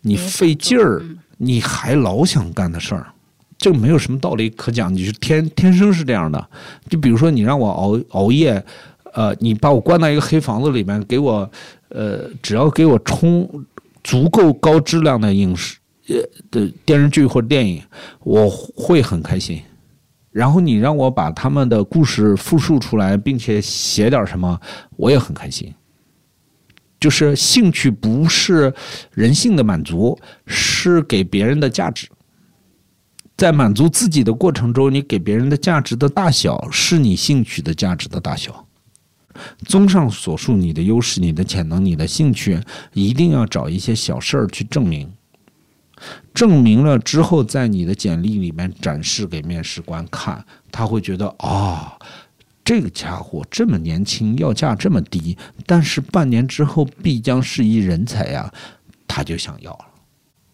[0.00, 1.04] 你费劲儿，
[1.36, 3.11] 你还老想干的事儿，
[3.62, 6.48] 这个没有什么道理可讲，你是天天生是这样的。
[6.90, 8.60] 就比如说你让我熬熬夜，
[9.14, 11.48] 呃，你把我关到一个黑房子里面，给我
[11.90, 13.48] 呃，只要给我充
[14.02, 16.16] 足够高质量的影视呃
[16.50, 17.80] 的电视剧或者电影，
[18.24, 19.62] 我会很开心。
[20.32, 24.60] 然后你让我把他们的故事复述出来，并且写点什么，
[24.96, 25.72] 我也很开心。
[26.98, 28.74] 就是兴趣不是
[29.12, 32.08] 人性的满足，是给别人的价值。
[33.42, 38.68] 在满足自己的过程中，你给别人的价值的大小，是你兴趣的价值的大小。
[39.64, 42.60] 综上所述，你的优势、你的潜能、你的兴趣，
[42.92, 45.10] 一定要找一些小事儿去证明。
[46.32, 51.98] 证明了之后，在你的简历里面展示给面试官看，他会觉得啊、
[52.64, 58.54] 这个家伙这么年轻，要价这么低，但是半年之后必将是一人才呀，
[59.08, 59.86] 他就想要了。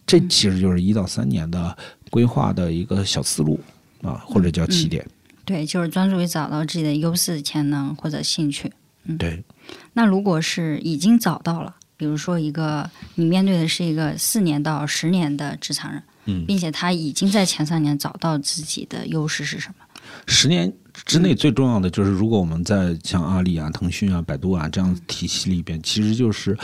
[0.08, 1.76] 这其实就是一到三年的
[2.10, 3.60] 规划的一个小思路
[4.02, 5.06] 啊，或者叫起点。
[5.44, 8.72] 对，就是专注于找到自己的优势、潜能或者兴趣。
[9.04, 9.44] 嗯对，
[9.92, 19.84] 那如果是已经找到了，比如说一个你面对的是一个四年到十年的职场人，嗯并且他已经在前三年找到自己的优势是什么？
[20.26, 20.72] 十年
[21.04, 26.56] 之内最重要的就是，如果我们在像阿里啊、腾讯啊、百度啊这样体系里边，其实就是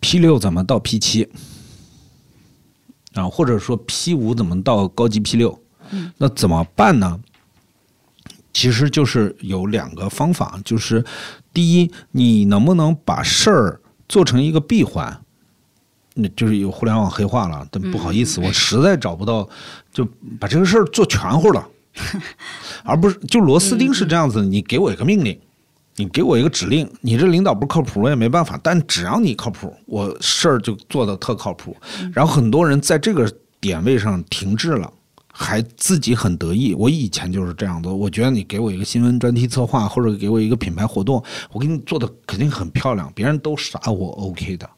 [0.00, 1.26] P 六怎么到 P 七
[3.14, 5.60] 啊，或者说 P 五怎么到高级 P 六，
[6.18, 7.20] 那怎么办呢？
[8.52, 11.04] 其实就是有两个方法，就是
[11.52, 15.22] 第一，你能不能把事儿做成一个闭环？
[16.14, 19.48] 那就是有互联网黑化了，但不好意思，我实在找不到，
[19.92, 20.04] 就
[20.40, 21.66] 把这个事儿做全乎了。
[22.84, 25.38] 而不是就螺丝钉是这样子，你给我一个命令，
[26.00, 28.58] 你给我一个指令，你这领导不靠谱，我也没办法。
[28.62, 31.76] 但只要你靠谱，我事儿就做的特靠谱。
[32.14, 34.90] 然后很多人在这个点位上停滞了。
[35.32, 37.88] 还自己很得意，我以前就是这样的。
[37.88, 44.68] 我觉得你给我一个新闻专题策划，或者给我一个品牌活动，我给你做的肯定很漂亮，别人都傻我 OK 的。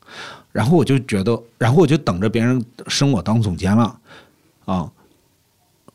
[0.53, 3.99] 然后我就觉得，然后我就等着别人升我当总监了，
[4.67, 4.93] 啊。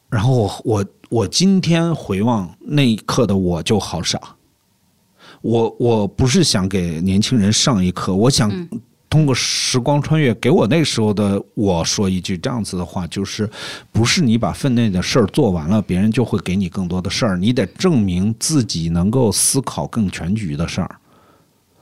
[0.10, 4.20] 然后我我我今天回望那一刻的我就好傻，
[5.42, 8.52] 我我不是想给年轻人上一课，我想
[9.10, 13.50] 通过时光穿越，给我那时候的我说一句这样子的话，就是
[13.92, 20.96] 不是你把分内的事儿做完了，别人就会给你更多的事儿，你得证明自己能够思考更全局的事儿。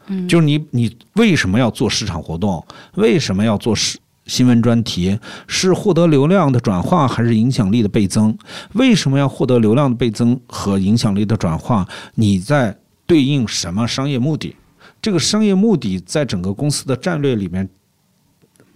[0.07, 2.63] 嗯，就是你你为什么要做市场活动？
[2.93, 3.97] 为什么要做市？
[4.27, 8.35] 新闻专题是获得流量的转化还是影响力的倍增？
[8.73, 11.87] 为什么要获得流量的倍增和影响力的转化？
[12.15, 14.55] 你在对应什么商业目的？
[15.01, 17.69] 这个商业目的在整个公司的战略里面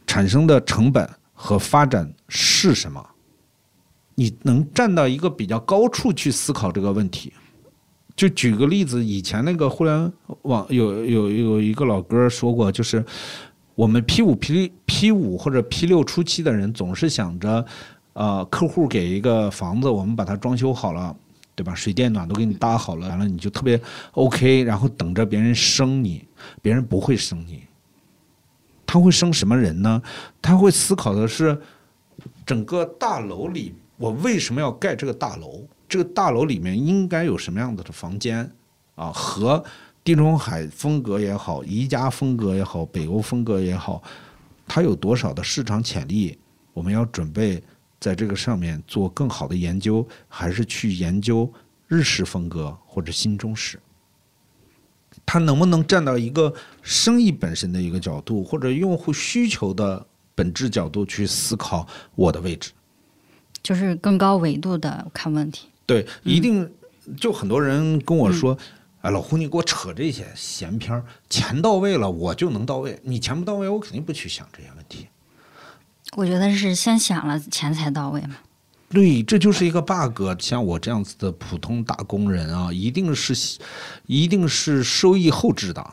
[0.05, 3.05] 产生的成本和发展是什么？
[4.15, 7.33] 你能站到一个比较高处去思考这个问题。
[8.15, 13.03] 就举个例子，以前那个互联网有有有一个老哥说过，就是。
[13.75, 17.65] 我们 P 五 P P 五或者 P 六初期的人总是想着，
[18.11, 21.15] 呃，客户给一个房子，我们把它装修好了，
[21.59, 21.75] 对吧？
[21.75, 23.77] 水电暖都给你搭好了，完了你就特别
[24.13, 26.25] OK，然后等着别人生你，
[26.61, 27.63] 别人不会生你。
[28.87, 30.01] 他会生什么人呢？
[30.41, 31.59] 他会思考的是，
[32.45, 35.61] 整个大楼里我为什么要盖这个大楼？
[35.89, 38.49] 这个大楼里面应该有什么样子的房间
[38.95, 39.11] 啊？
[39.11, 39.61] 和
[40.01, 44.01] 地中海风格也好，宜家风格也好，北欧风格也好，
[44.65, 46.39] 它有多少的市场潜力？
[46.71, 47.61] 我们要准备
[47.99, 51.51] 在这个上面做更好的研究，还是去研究
[51.87, 53.79] 日式风格或者新中式？
[55.25, 62.71] 他能不能站到一个生意本身的一个角度，或者用户需求的本质角度去思考我的位置？
[63.61, 65.67] 就是更高维度的看问题。
[65.85, 66.71] 对，一定
[67.17, 68.57] 就很多人跟我说
[69.01, 75.07] ：“哎，老胡，你给我扯这些闲篇儿，钱到位了我就能到位，你钱不到位，我肯定不去想这些问题。”
[76.15, 78.35] 我觉得是先想了钱才到位嘛。
[78.89, 80.21] 对，这就是一个 bug。
[80.39, 83.59] 像我这样子的普通打工人啊，一定是，
[84.07, 85.85] 一定是收益后置的。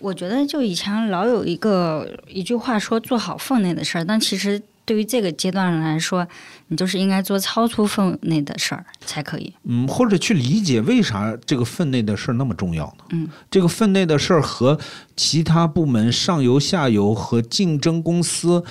[0.00, 6.26] 我觉得就以前老有一个一句话说做好分内的事儿，但其实对于这个阶段来说，
[6.66, 9.54] 你就是应该做超出分内的事儿才可以。
[9.62, 13.04] 嗯，或者去理解为啥这个分内的事儿那么重要呢？
[13.10, 14.78] 嗯，这个分内的事儿和
[15.16, 18.62] 其他部门上游、下游和竞争公司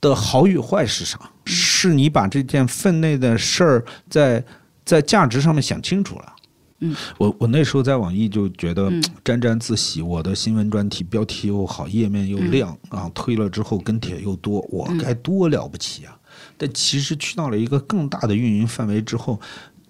[0.00, 1.18] 的好与坏是啥？
[1.44, 4.44] 是你把这件分内的事儿在
[4.84, 6.34] 在价值上面想清楚了。
[6.80, 16.16] 嗯，我我那时候在网易就觉得嗯沾沾自喜，我的新闻专题标题又好，页面又亮、啊，推了之后跟帖又多，我嗯该多了不起啊！
[16.56, 19.40] 但其实去到了一个更大的运营范围之后，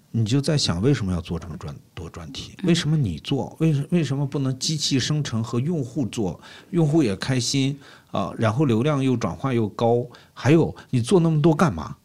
[0.09, 2.53] 你就在想为什么要做这么专多专题？
[2.63, 3.55] 为什么你做？
[3.59, 6.41] 为什为什么不能机器生成和用户做？
[6.71, 7.77] 用户也开心
[8.11, 11.95] 啊，然后流量又转化又高，还有你做那么多干嘛？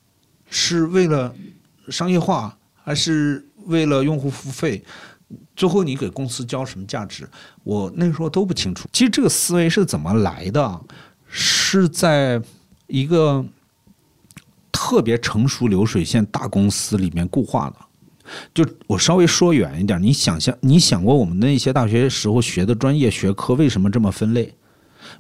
[0.51, 1.35] 是为了
[1.89, 4.83] 商业化，还是为了用户付费？
[5.57, 7.29] 最后你给公司交什么价值？
[7.63, 8.89] 我那时候都不清楚。
[8.93, 10.81] 其实这个思维是怎么来的？
[11.27, 12.41] 是在
[12.87, 13.45] 一个
[14.71, 17.77] 特别成熟流水线大公司里面固化的。
[18.55, 24.55] 就我稍微说远一点，你想象，你想过我们那些大学时候学的专业学科为什么这么分类？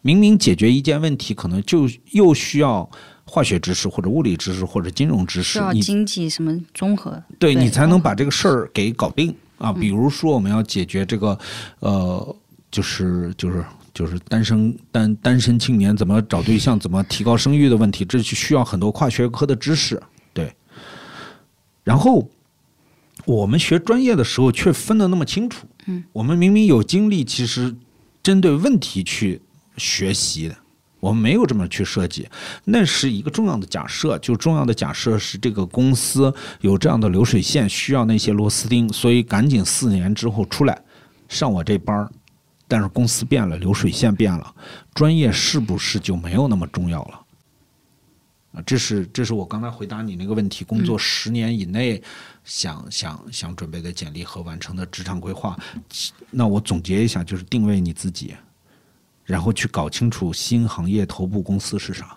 [0.02, 2.88] 明明解决一件问题，可能就又需要
[3.24, 9.72] 化学知识或者物理知识或者金融知识，需要你经济什么综合，对你才能把这个事儿给搞定啊。
[9.72, 11.38] 比如说，我们要解决这个，
[11.80, 12.36] 呃，
[12.70, 13.64] 就是就是
[13.94, 20.02] 就是单身单单身青年怎么找对象，怎么提高生育的问题，这就需要很多跨学科的知识。
[20.32, 20.52] 对，
[21.82, 22.28] 然后
[23.24, 25.66] 我们学专业的时候却分得那么清楚。
[25.86, 27.74] 嗯，我们明明有精力，其实
[28.22, 29.40] 针对问题去
[29.76, 30.56] 学习的。
[31.00, 32.26] 我们没有这么去设计，
[32.64, 34.18] 那是一个重要的假设。
[34.20, 40.82] 就重要的假设是这个公司有这样的流水线，需要那些螺丝钉，所以赶紧四年之后出来
[41.28, 42.10] 上我这班儿。
[42.66, 44.54] 但是公司变了，流水线变了，
[44.94, 47.20] 专业是不是就没有那么重要了？
[48.54, 52.02] 啊，这是这是我刚才回答你那个问题，工作十年以内
[52.44, 55.54] 想想想准备的简历和完成的职场规划。
[56.30, 58.34] 那我总结一下，就是定位你自己，
[59.24, 62.16] 然后去搞清楚新行业头部公司是啥，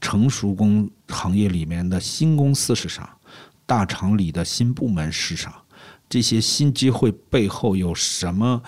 [0.00, 3.16] 成熟公行业里面的新公司是啥，
[3.64, 5.62] 大厂里的新部门是啥，
[6.08, 8.62] 这些新机会背后有什么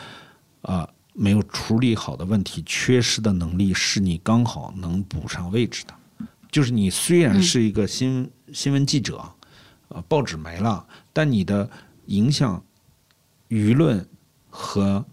[0.63, 5.95] 啊、没有处理好的问题，缺失的能力是你刚好能补上位置的。
[6.51, 9.23] 就是你虽然是一个新、新闻记者，
[9.89, 11.69] 呃，报纸没了，但你的
[12.07, 12.65] 影响
[13.51, 14.05] 舆论
[14.49, 15.05] 和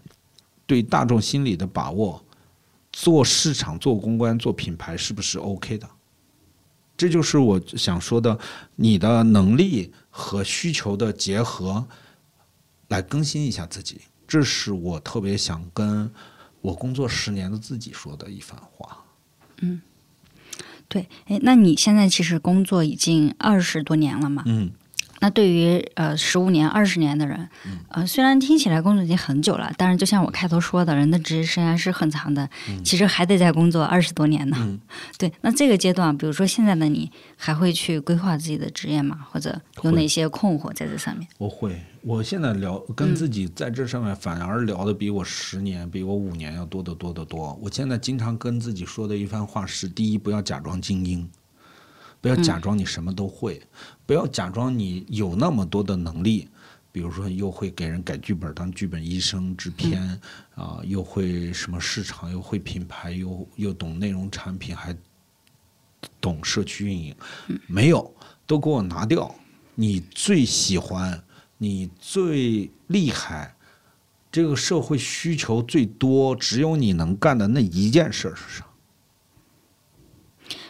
[0.66, 2.23] 对大众心理的把握，
[2.94, 5.90] 做市场、做公关、做品牌是不是 OK 的？
[6.96, 8.38] 这就是我想说的，
[8.76, 11.84] 你的能力和需求的结合，
[12.86, 14.00] 来更新一下自己。
[14.28, 16.08] 这是我特别想跟
[16.60, 19.04] 我工作十年的自己说的一番话。
[19.60, 19.82] 嗯
[20.86, 24.44] 对，哎，那你现在其实工作已经二十多年了嘛？
[24.46, 24.70] 嗯，
[25.24, 27.48] 那对于呃十五年、二十年的人，
[27.88, 32.46] 呃，虽然听起来工作已经很久了，但是就像我开头说的，人的职业生涯是很长的，
[32.84, 34.56] 其实还得再工作二十多年呢。
[34.60, 34.78] 嗯
[35.18, 39.26] 对，那这个阶段，比如说现在的你，还会去规划自己的职业吗？
[39.30, 41.26] 或者有哪些困惑在这上面？
[41.38, 47.58] 我会，我现在聊跟自己在这上面反而聊的比我十年、比我五年要多得多得多。
[47.62, 51.26] 我现在经常跟自己说的一番话是：第一，不要假装精英，
[52.24, 53.60] 不要假装你什么都会，
[54.06, 56.48] 不要假装你有那么多的能力。
[56.90, 60.18] 比如说，又会给人改剧本，当剧本医生、制片
[60.54, 64.96] 啊、又会什么市场，又会品牌，又又懂内容产品，还
[66.18, 67.14] 懂社区运营，
[67.66, 68.10] 没有，
[68.46, 69.34] 都给我拿掉。
[69.74, 71.22] 你最喜欢，
[71.58, 73.54] 你最厉害，
[74.32, 78.64] 这个社会需求最多，只有你能干的那一件事儿是啥？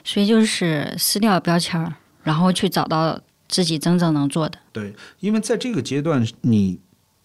[0.05, 4.59] 所以就是撕掉标签儿，然后去找到自己真正能做的。
[4.71, 6.79] 对，因为在这个阶段，你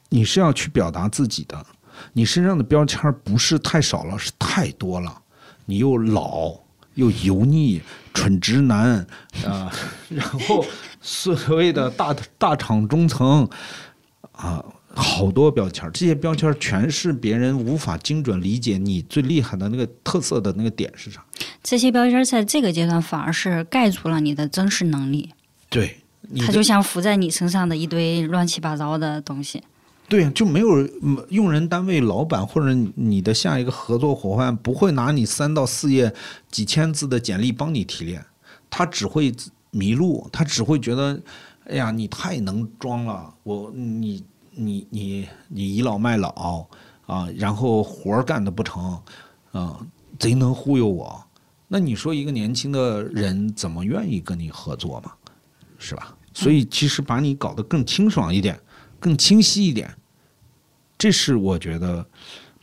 [0.10, 1.64] 你是要去表达自己的，
[2.14, 5.22] 你身上的标签儿不是太少了，是太多了。
[5.66, 6.54] 你又老
[6.96, 7.82] 又油腻，
[8.14, 9.06] 蠢直男
[9.46, 9.72] 啊、
[10.10, 10.66] 然后
[11.00, 13.48] 所谓的大大厂中层
[14.32, 14.64] 啊，
[14.96, 21.24] 好多标签儿，这些标签儿全是别人无法精准理解你最厉害的那个特色的那个点是啥。
[21.64, 25.30] 这些标签儿在这个阶段反而是盖住了你的真实能力，
[25.70, 25.98] 对，
[26.40, 29.62] 它就像浮在你身上的一堆乱七八糟的东西。
[30.08, 36.12] 对，就没有嗯用人单位、老板或者你的下一个合作伙伴不会拿你三到四页
[36.50, 38.26] 几千字的简历帮你提炼，
[38.72, 39.32] 他只会
[39.70, 41.22] 迷路，他只会觉得，
[41.66, 44.24] 哎呀，你太能装了，我你
[44.60, 46.68] 你你你倚老卖老
[47.06, 49.02] 啊，然后活儿干的不成，
[49.52, 49.80] 啊，
[50.20, 51.24] 贼能忽悠我。
[51.68, 55.12] 那你说一个年轻的人怎么愿意跟你合作嘛？
[55.78, 56.16] 是吧？
[56.34, 58.60] 所以其实把你搞得更清爽一点，
[59.00, 59.90] 更清晰一点，
[60.98, 62.06] 这是我觉得，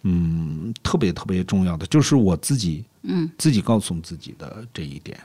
[0.02, 5.18] 嗯，特别特别重要的，就是我自己嗯，自己告诉自己的这一点。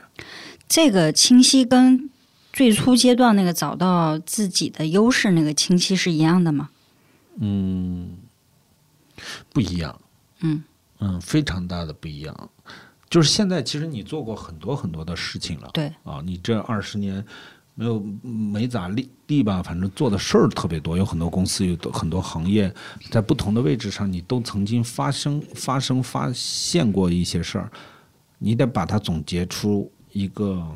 [0.68, 2.10] 这个清晰跟
[2.52, 6.70] 最初阶段那个找到自己的优势那个清晰是一样的吗？
[7.38, 8.10] 嗯，
[9.52, 9.98] 不一样。
[10.40, 10.62] 嗯
[10.98, 12.50] 嗯，非常大的不一样。
[13.08, 15.70] 就是现在，其实你做过很多很多的事情了。
[15.72, 17.24] 对啊，你这二十年
[17.74, 22.72] 没有没咋立立吧，反正做的事儿特别多，有很多公司，有很多行业，
[23.10, 27.70] 在不同的位置上，你都曾经发生、发生、发现过一些事儿，
[28.38, 30.66] 你得把它总结出一个，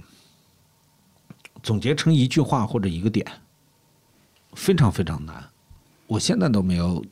[1.66, 3.26] 总结成一句话或者一个点，
[4.52, 5.44] 非常非常难。
[6.06, 7.04] 我现在都没有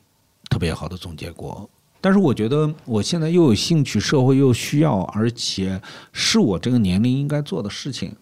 [0.48, 1.68] 特别好的总结过，
[2.00, 5.82] 但是我觉得我现在又有兴趣，社会又需要，而且
[6.12, 8.14] 是我这个年龄应该做的事情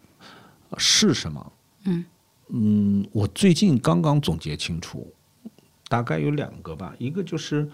[0.70, 1.52] 呃是什么？
[1.84, 2.04] 嗯
[2.48, 5.06] 嗯，我最近刚刚总结清楚，
[5.86, 7.68] 大概有两个吧，一个就是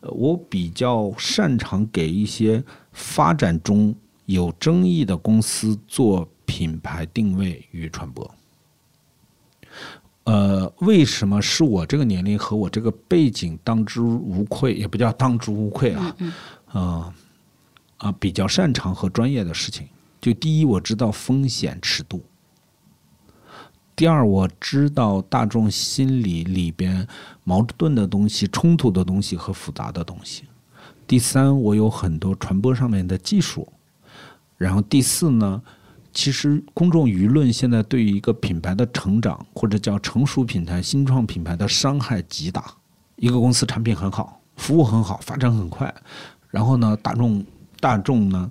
[0.00, 3.94] 呃我比较擅长给一些发展中
[4.26, 8.28] 有争议的公司做品牌定位与传播。
[10.24, 16.32] 呃，为什么是我这个年龄和我这个背景当之无愧，也不叫当之无愧啊，嗯
[16.66, 17.14] 啊、
[17.98, 19.86] 啊，比较擅长和专业的事情。
[20.20, 22.18] 就第一，我知道风险尺度；
[23.94, 27.06] 第二，我知道大众心理里边
[27.44, 30.42] 矛盾的东西、冲突的东西和复杂的东西；
[31.06, 33.66] 第三，我有很多传播上面的技术；
[34.58, 35.62] 然后第四呢，
[36.12, 42.64] 其实公众舆论现在对于一个品牌的成长或者叫成熟品牌、新创品牌的伤害极大。
[43.16, 45.94] 一个公司产品很好，服务很好，发展很快，
[46.48, 47.44] 然后呢，大众
[47.78, 48.50] 大众呢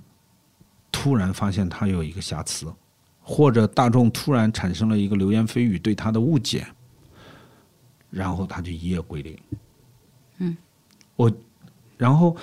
[0.90, 2.72] 突然发现它有一个瑕疵，
[3.20, 6.66] 或者大众突然产生了一个流言蜚语对它的误解，
[8.10, 9.38] 然后它就一夜归零。
[10.38, 10.56] 嗯，
[11.16, 11.30] 我
[11.98, 12.34] 然后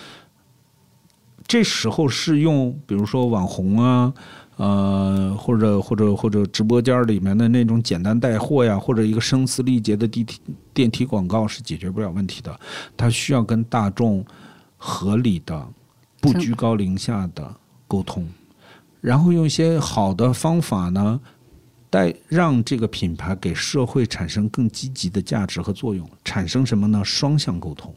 [1.48, 4.14] 这时候是用比如说网红啊。
[4.58, 10.40] 呃，或者或者或者直播间里面的那种简单带货呀，或者一个声嘶力竭的地梯
[10.74, 12.60] 电梯广告是解决不了问题的，
[12.98, 14.26] 它需要跟大众
[14.76, 15.68] 合理的、
[16.20, 17.56] 不居高临下的
[17.88, 18.28] 沟通，
[19.00, 21.20] 然后用一些好的方法呢，
[21.90, 27.04] 带让这个品牌给社会产生更积极的价值和作用，产生什么呢？
[27.06, 27.94] 双向沟通。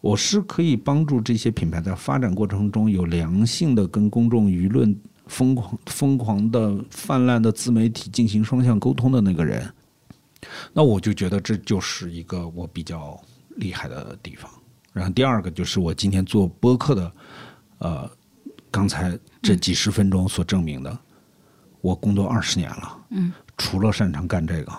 [0.00, 4.96] 我是可以帮助这些品牌在发展过程中有良性的跟公众舆论
[5.32, 9.66] 疯狂、疯狂的泛滥的自媒体进行双向沟通的那个人。
[10.74, 13.18] 那我就觉得这就是一个我比较
[13.56, 14.50] 厉害的地方。
[14.92, 17.12] 然后第二个就是我今天做播客的，
[17.78, 18.10] 呃，
[18.70, 20.98] 刚才这几十分钟所证明的，
[21.80, 24.72] 我工作二十年了，嗯，除了擅长干这个，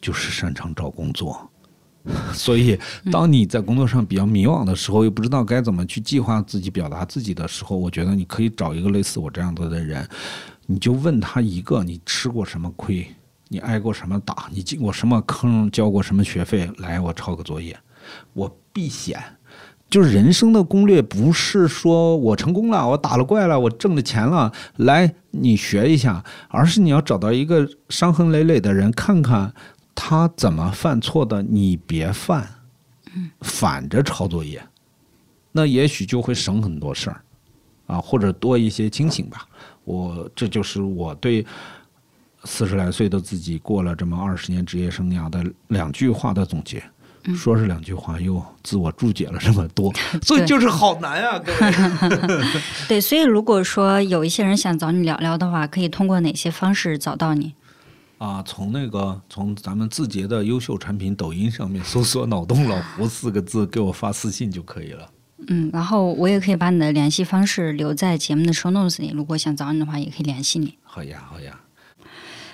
[0.00, 1.49] 就是擅长找工作。
[2.32, 2.78] 所以，
[3.12, 10.08] 当你在工作上比较迷惘的时候，又不知道该怎么去计划自己、表达自己的时候，我觉得你可以找一个类似我这样子的人，
[10.66, 13.06] 你就问他一个：你吃过什么亏？
[13.48, 14.48] 你挨过什么打？
[14.50, 15.70] 你进过什么坑？
[15.70, 16.70] 交过什么学费？
[16.78, 17.78] 来，我抄个作业，
[18.32, 19.22] 我避险。
[19.90, 29.52] 就是人生的攻略，不是说我成功了，我打了怪了，我挣了钱了，来你学一下，而是你要找到一个伤痕累累的人，看看
[30.02, 32.48] 他怎么犯错的，你别犯，
[33.42, 34.58] 反着抄作业，
[35.52, 37.20] 那也许就会省很多事儿，
[37.86, 39.46] 啊，或者多一些清醒吧。
[39.84, 41.44] 我这就是我对
[42.44, 46.82] 四十来岁的自己过了这么二十年职业生涯的两句话的总结。
[47.36, 49.92] 说是两句话，又自我注解了这么多，
[50.24, 51.70] 所以就是好难啊，各位。
[52.88, 57.52] 对，所以如果说有一些人想找你聊聊的话，可以通过哪些方式找到你？
[58.20, 65.10] 啊，从那个从咱们字节的优秀产品抖音上面搜索“脑洞老胡”四个字，给我发私信就可以了。
[65.48, 70.76] 嗯，然后我也可以把你的联系方式留在节目的 show notes 里，如果想找你的话，也可以联系你。
[70.82, 71.58] 好呀，好呀。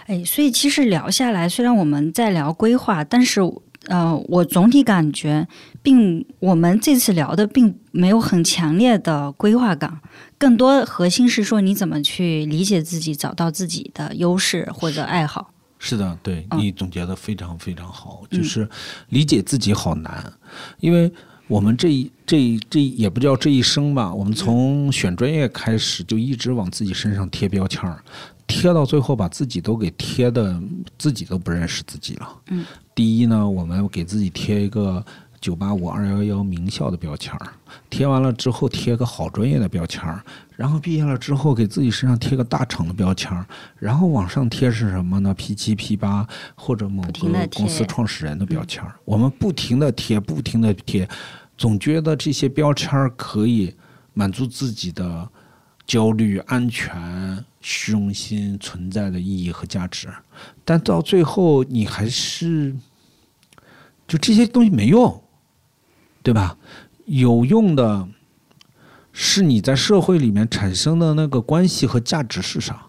[0.07, 3.41] 哎，所以其实聊下来，虽然我们在聊规划，但是
[3.89, 5.49] 呃，我总体感觉，
[5.83, 9.99] 并我们这次聊的并没有很强烈的规划感，
[10.39, 15.51] 更多核心是说你怎么去理解自己，找到自己的优势或者爱好。
[15.87, 18.69] 是的，对嗯你总结的非常非常好，就是
[19.11, 20.33] 理解自己好难，
[20.81, 21.13] 因为
[21.47, 28.03] 我们这一这一这一也不叫这一生吧，我们从选专业开始就一直往自己身上贴标签儿，
[28.47, 30.61] 贴到最后把自己都给贴的
[30.99, 32.29] 自己都不认识自己了。
[32.49, 32.65] 嗯，
[32.95, 35.05] 第一呢，我们给自己贴一个。
[35.47, 37.53] 九八五二幺幺名校的标签儿，
[37.89, 40.21] 贴完了之后贴个好专业的标签儿，
[40.57, 43.47] 然后毕业了之后给自己身上贴个大厂的标签儿，
[43.79, 46.27] 然后往上贴是什么呢？P 七 P 八
[46.57, 51.09] 或者某个公司创始人的标签儿，我们不停的贴，不停的贴，
[51.57, 53.73] 总觉得这些标签儿可以
[54.15, 55.29] 满足自己的
[55.87, 60.09] 焦虑、安全、虚荣心存在的意义和价值，
[60.65, 62.75] 但到最后你还是
[64.09, 65.23] 就这些东西没用，
[66.27, 66.57] 对吧？
[67.05, 68.09] 有用的
[69.13, 72.87] 是你在社会里面产生的那个关系和价值是啥？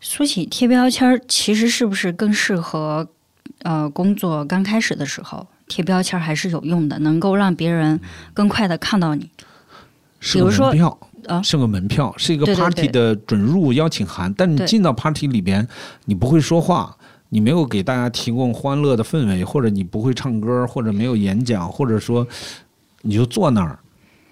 [0.00, 3.06] 说起贴标签儿，其实是不是更适合
[3.60, 8.00] 呃工作刚开始的时候贴标签儿还是有用的，能够让别人
[8.32, 9.28] 更快的看到你。
[10.18, 14.32] 是个比如说门票啊是个门票，是一个 party 的准入邀请函。
[14.32, 15.68] 但你进到 party 里边，
[16.06, 16.96] 你不会说话，
[17.34, 22.28] 你没有给大家提供欢乐的氛围，或者你不会唱歌，或者没有演讲，或者说
[23.00, 23.78] 你就坐那儿，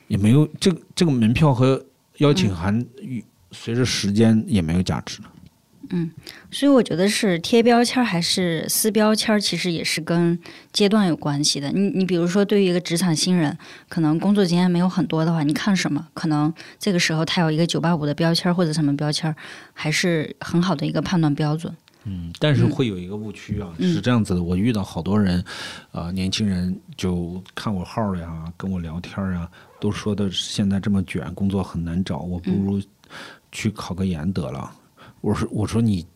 [0.06, 1.82] 也没有这个这个门票和
[2.18, 5.30] 邀请函，与随着时间也没有价值了。
[6.50, 10.38] 所以我觉得是贴标签还是撕标签，其实也是跟
[10.70, 11.72] 阶段有关系的。
[11.72, 13.56] 你你比如说，对于一个职场新人，
[13.88, 16.06] 可能工作经验没有很多的话，你看什么？
[16.12, 19.34] 可能这个时候他有一个九八五的标签或者什么标签，
[19.72, 21.74] 还是很好的一个判断标准。
[22.04, 25.44] 嗯，但是会有一个误区啊，嗯是这样子的，我遇到好多人，
[25.92, 29.48] 呃，年轻人就看我号儿呀，跟我聊天儿呀，
[29.78, 32.82] 都说的现在这么卷，工作很难找，我不如
[33.52, 34.72] 去考个研得了。
[35.20, 36.06] 我说我说你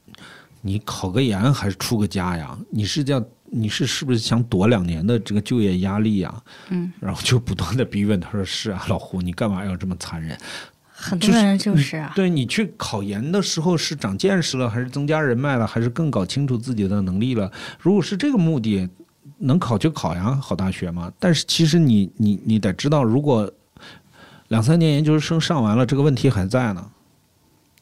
[0.62, 2.58] 你考个研还是出个家呀？
[2.70, 6.42] 你是叫你是是不是想躲两年的这个就业压力呀？
[6.70, 10.38] 嗯，然后就不断的逼问，他说是啊，老胡，你干嘛要这么残忍？
[11.18, 17.50] 就是很多人就是啊，对你去考研的时候是长见识了，还是增加人脉了，还是更搞清楚自己的能力了？
[17.78, 18.88] 如果是这个目的，
[19.38, 21.12] 能考就考呀，好大学嘛。
[21.18, 23.50] 但是其实你你你得知道，如果
[24.48, 26.90] 两三年研究生上完了，这个问题还在呢，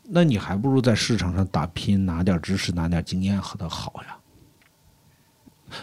[0.08, 4.16] 那你还不如在市场上打拼，拿点知识，拿点经验和他好呀。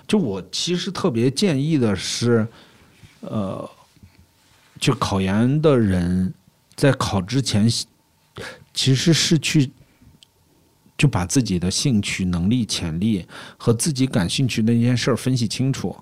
[0.08, 2.48] 就我其实特别建议的是，
[3.22, 3.68] 呃，
[4.80, 6.34] 就考研的人
[6.80, 7.70] 在考之前，
[8.74, 9.70] 其实是去
[10.98, 13.28] 就把自己的兴趣、能力、潜力
[13.58, 15.94] 和自己感兴趣的那件事儿分析清楚，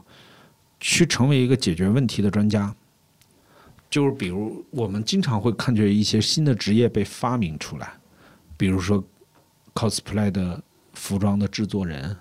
[0.80, 2.76] 去成为一个解决问题的专家。
[3.90, 7.94] 就是比如我们经常会看见一些新的职业被发明出来，
[8.56, 9.04] 比如说
[9.74, 10.62] cosplay 的
[10.94, 12.16] 服装的制作人，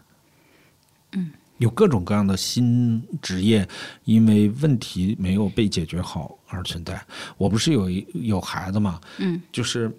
[1.12, 3.66] 嗯，有各种各样的新职业，
[4.04, 7.00] 因为问题没有被解决好而存在。
[7.38, 9.90] 我不是有一有孩子嘛，嗯，就是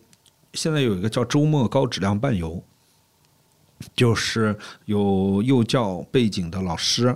[0.54, 2.62] 现在有一个叫周末高质量伴游，
[3.96, 7.16] 就是有幼教背景的老师，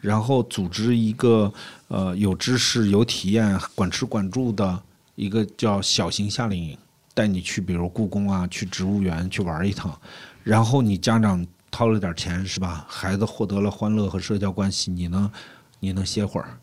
[0.00, 1.52] 然后组织一个
[1.88, 4.80] 呃有知识、有体验、管吃管住的
[5.16, 6.78] 一个叫小型夏令营，
[7.12, 10.00] 带你去，比如故宫啊，去植物园去玩一趟，
[10.44, 12.84] 然后你家长掏了点钱是吧？
[12.88, 15.30] 孩子获得了欢乐和社交关系，你能，
[15.78, 16.58] 你能歇会儿。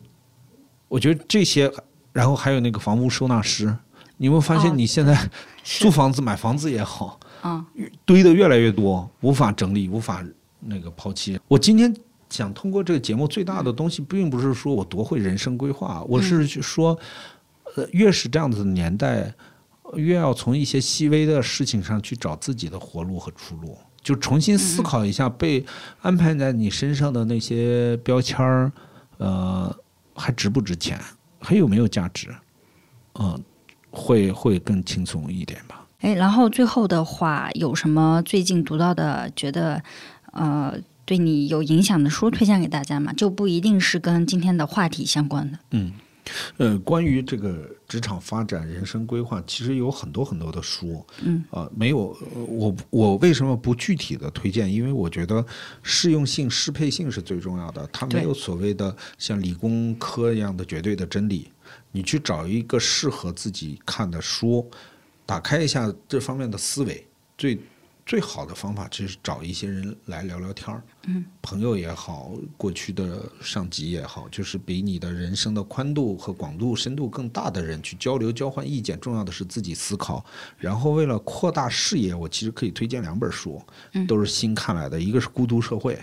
[0.88, 1.70] 我觉得这些，
[2.12, 3.76] 然后还有那个房屋收纳师，
[4.16, 5.30] 你会发现哦你现在
[5.64, 7.64] 租房子、买房子也好，啊，
[8.04, 10.24] 堆的越来越多，无法整理，无法
[10.60, 11.38] 那个抛弃。
[11.46, 11.94] 我今天
[12.30, 16.98] 想通过这个节目最大的东西，并不是说我多会人生规划，我是去说，
[17.76, 19.34] 呃，越是这样子的年代，
[19.94, 23.76] 越要从一些细微的事情上去找自己的活路和出路，
[24.08, 25.62] 就重新思考一下被
[26.00, 28.72] 安排在你身上的那些标签儿，
[29.18, 29.76] 呃，
[30.14, 30.98] 还值不值钱，
[31.38, 32.34] 还有没有价值，
[33.20, 33.38] 嗯、
[33.90, 35.84] 会会更轻松一点吧。
[35.98, 39.82] 哎，然后最后的话，有什么最近读到的，觉得
[40.32, 43.12] 呃对你有影响的书推荐给大家吗？
[43.12, 45.58] 就不一定是跟今天的话题相关的。
[45.72, 45.92] 嗯，
[46.56, 51.04] 呃，关于这个职场发展、人生规划，其实有很多很多的书。
[51.22, 54.72] 嗯，呃，没有，呃我我为什么不具体的推荐？
[54.72, 55.44] 因为我觉得
[55.82, 57.86] 适用性、适配性是最重要的。
[57.92, 61.50] 它没有所谓的像理工科一样的绝对的真理。
[61.92, 64.70] 你去找一个适合自己看的书，
[65.24, 67.06] 打开一下这方面的思维，
[67.36, 67.58] 最
[68.04, 79.00] 最好的方法就是找一些人来聊聊天儿，嗯，朋友也好，过去的上级也好，就是比你的人生的宽度和广度、深度更大的人去交流、交换意见。
[79.00, 80.22] 重要的是自己思考。
[80.58, 83.58] 然后为了扩大视野，我其实可以推荐两本书，
[84.06, 85.94] 都是新看来的，一个是《孤独社会》，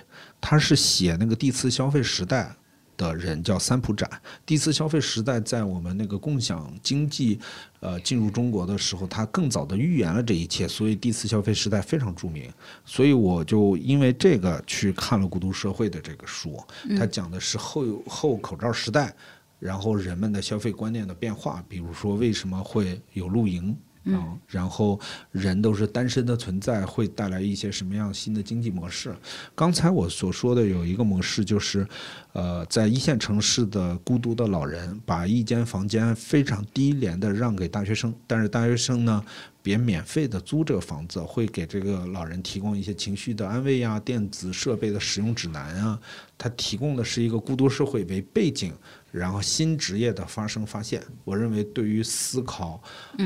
[0.41, 2.55] 他是写那个第四消费时代。
[2.97, 4.09] 的人叫三浦展。
[4.45, 7.39] 第一次消费时代在我们那个共享经济，
[7.79, 12.51] 呃，进入中国的时候，他更早的预言了这一切，所以第一次消费时代非常著名。
[12.85, 16.61] 所以我就因为这个去看了《孤独社会》的这个书，
[16.97, 19.13] 他讲的是后后口罩时代，
[19.59, 23.75] 然后人们的消费观念的变化，比如说为什么会有露营。
[24.05, 24.99] 啊，然后
[25.31, 29.15] 人都是单身的存在，会带来一些什么样新的经济模式？
[29.55, 31.87] 刚才我所说的有一个模式，就是，
[32.33, 39.23] 呃，在一线城市的孤独的老人，把一间房间非常低廉的让给大学生，但是大学生呢？
[39.65, 45.99] 别免费的租这个房子，会给这个老人提供一些情绪的安慰呀，电子设备的使用指南啊。
[46.37, 48.71] 他提供的是一个孤独社会为背景，
[49.17, 51.01] 然后新职业的发生发现。
[51.23, 52.81] 我认为对于思考，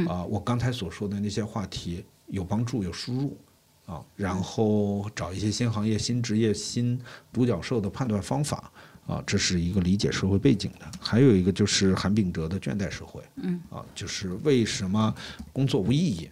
[0.07, 3.37] 啊，我刚才所说的那些话题有帮助，有输入，
[3.85, 6.99] 啊，然后找一些新行业、新职业、新
[7.33, 8.71] 独角兽的判断方法。
[9.07, 13.19] 啊，这是一个理解社会背景的，还有一个就是韩炳哲的《倦怠社会》。
[13.37, 15.11] 嗯，啊，就是为什么
[15.51, 16.29] 工作无意义？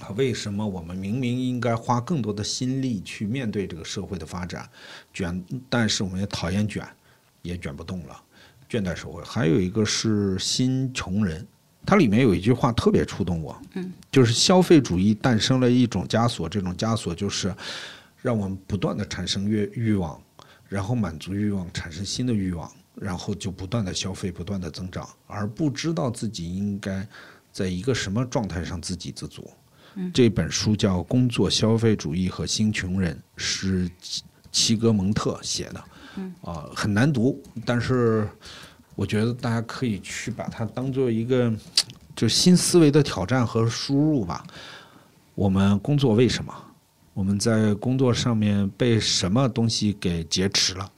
[0.00, 4.68] 啊，为什么我们明明应该花更多的心力去面对这个社会的发展，
[5.14, 6.84] 卷，但是我们也讨厌卷，
[7.42, 8.20] 也卷不动了。
[8.70, 11.44] 倦怠社会，还有一个是新穷人，
[11.84, 13.60] 它里面有一句话特别触动我。
[13.74, 17.52] 嗯，就是消费主义诞生了一种枷锁，这种枷锁就是
[18.22, 20.18] 让我们不断的产生欲欲望。
[20.68, 27.04] 然后满足欲望，产生新的欲望，然后就不断的消费，不断的增长，而不知道自己应该
[27.50, 29.50] 在一个什么状态上自给自足。
[30.14, 33.90] 这本书叫《工作消费主义和新穷人》，是
[34.52, 35.84] 齐格蒙特写的。
[36.42, 38.28] 啊，很难读，但是
[38.94, 41.52] 我觉得大家可以去把它当做一个
[42.14, 44.44] 就新思维的挑战和输入吧。
[45.34, 46.54] 我们工作为什么？
[47.14, 50.92] 我们在工作上面被什么东西给劫持了？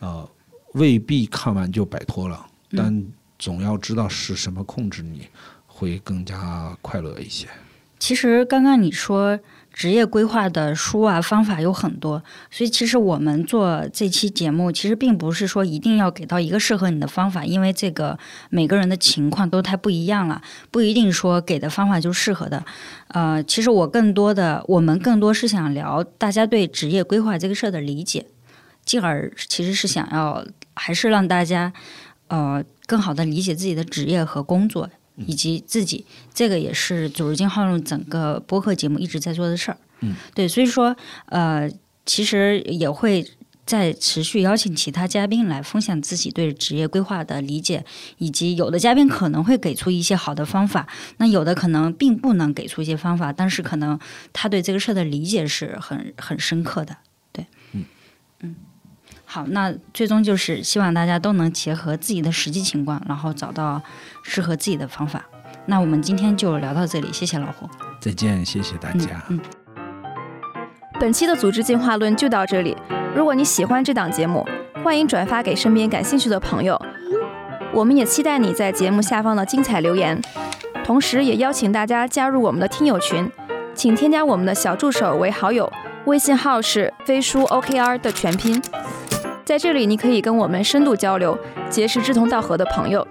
[0.00, 0.28] 呃，
[0.74, 3.04] 未必看完就摆脱了，但
[3.38, 5.28] 总要知道是什么控制你，
[5.66, 7.48] 会更加快乐一些。
[8.12, 9.40] 其实刚刚你说。
[9.72, 18.18] 职业规划的书啊，方法有很多，所以其实我们做这期节目，其实并不是说一定要给到一个适合你的方法，因为这个
[18.50, 22.62] 每个人的情况都太不一样了，不一定说给的方法就适合的。
[23.08, 28.26] 呃，其实我更多的，我们更多是想聊大家对职业规划这个事儿的理解，
[28.84, 30.44] 进而其实是想要
[30.74, 31.72] 还是让大家
[32.28, 34.90] 呃更好的理解自己的职业和工作。
[35.16, 39.76] 以及自己，这个也是组织进化论整个播客节目一直在做的事儿。
[40.00, 40.96] 嗯，对，所以说，
[41.26, 41.70] 呃，
[42.04, 43.24] 其实也会
[43.64, 47.84] 在持续邀请其他嘉宾来分享自己对职业规划的理解，
[48.18, 50.88] 以及有的嘉宾可能会给出一些好的方法，
[51.18, 53.98] 那有的可能并不能给出一些方法，但是可能
[54.32, 56.96] 他对这个事儿的理解是很很深刻的。
[59.32, 63.80] 好，那最终就是希望大家都能结合自己的实际情况，然后找到
[64.22, 65.24] 适合自己的方法。
[65.64, 67.66] 那我们今天就聊到这里，谢谢老胡，
[67.98, 69.22] 再见，谢谢大家。
[69.28, 69.40] 嗯，
[71.00, 72.76] 本期的组织进化论就到这里。
[73.16, 74.46] 如果你喜欢这档节目，
[74.84, 76.78] 欢迎转发给身边感兴趣的朋友。
[77.72, 80.20] 我们也期待你在节目下方的精彩留言，
[80.84, 83.32] 同时也邀请大家加入我们的听友群，
[83.74, 85.72] 请添加我们的小助手为好友，
[86.04, 88.60] 微信号是飞书 OKR 的全拼。
[89.44, 91.36] 在这里，你可以跟我们深度交流，
[91.68, 93.06] 结识志同道合的朋友。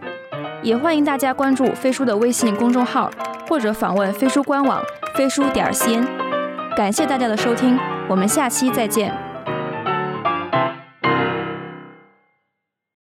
[0.63, 3.09] 也欢迎大家关注飞书的微信公众号，
[3.49, 4.81] 或者访问飞书官网
[5.15, 6.05] 飞书点 cn。
[6.75, 7.77] 感谢大家的收听，
[8.07, 9.30] 我们下期再见。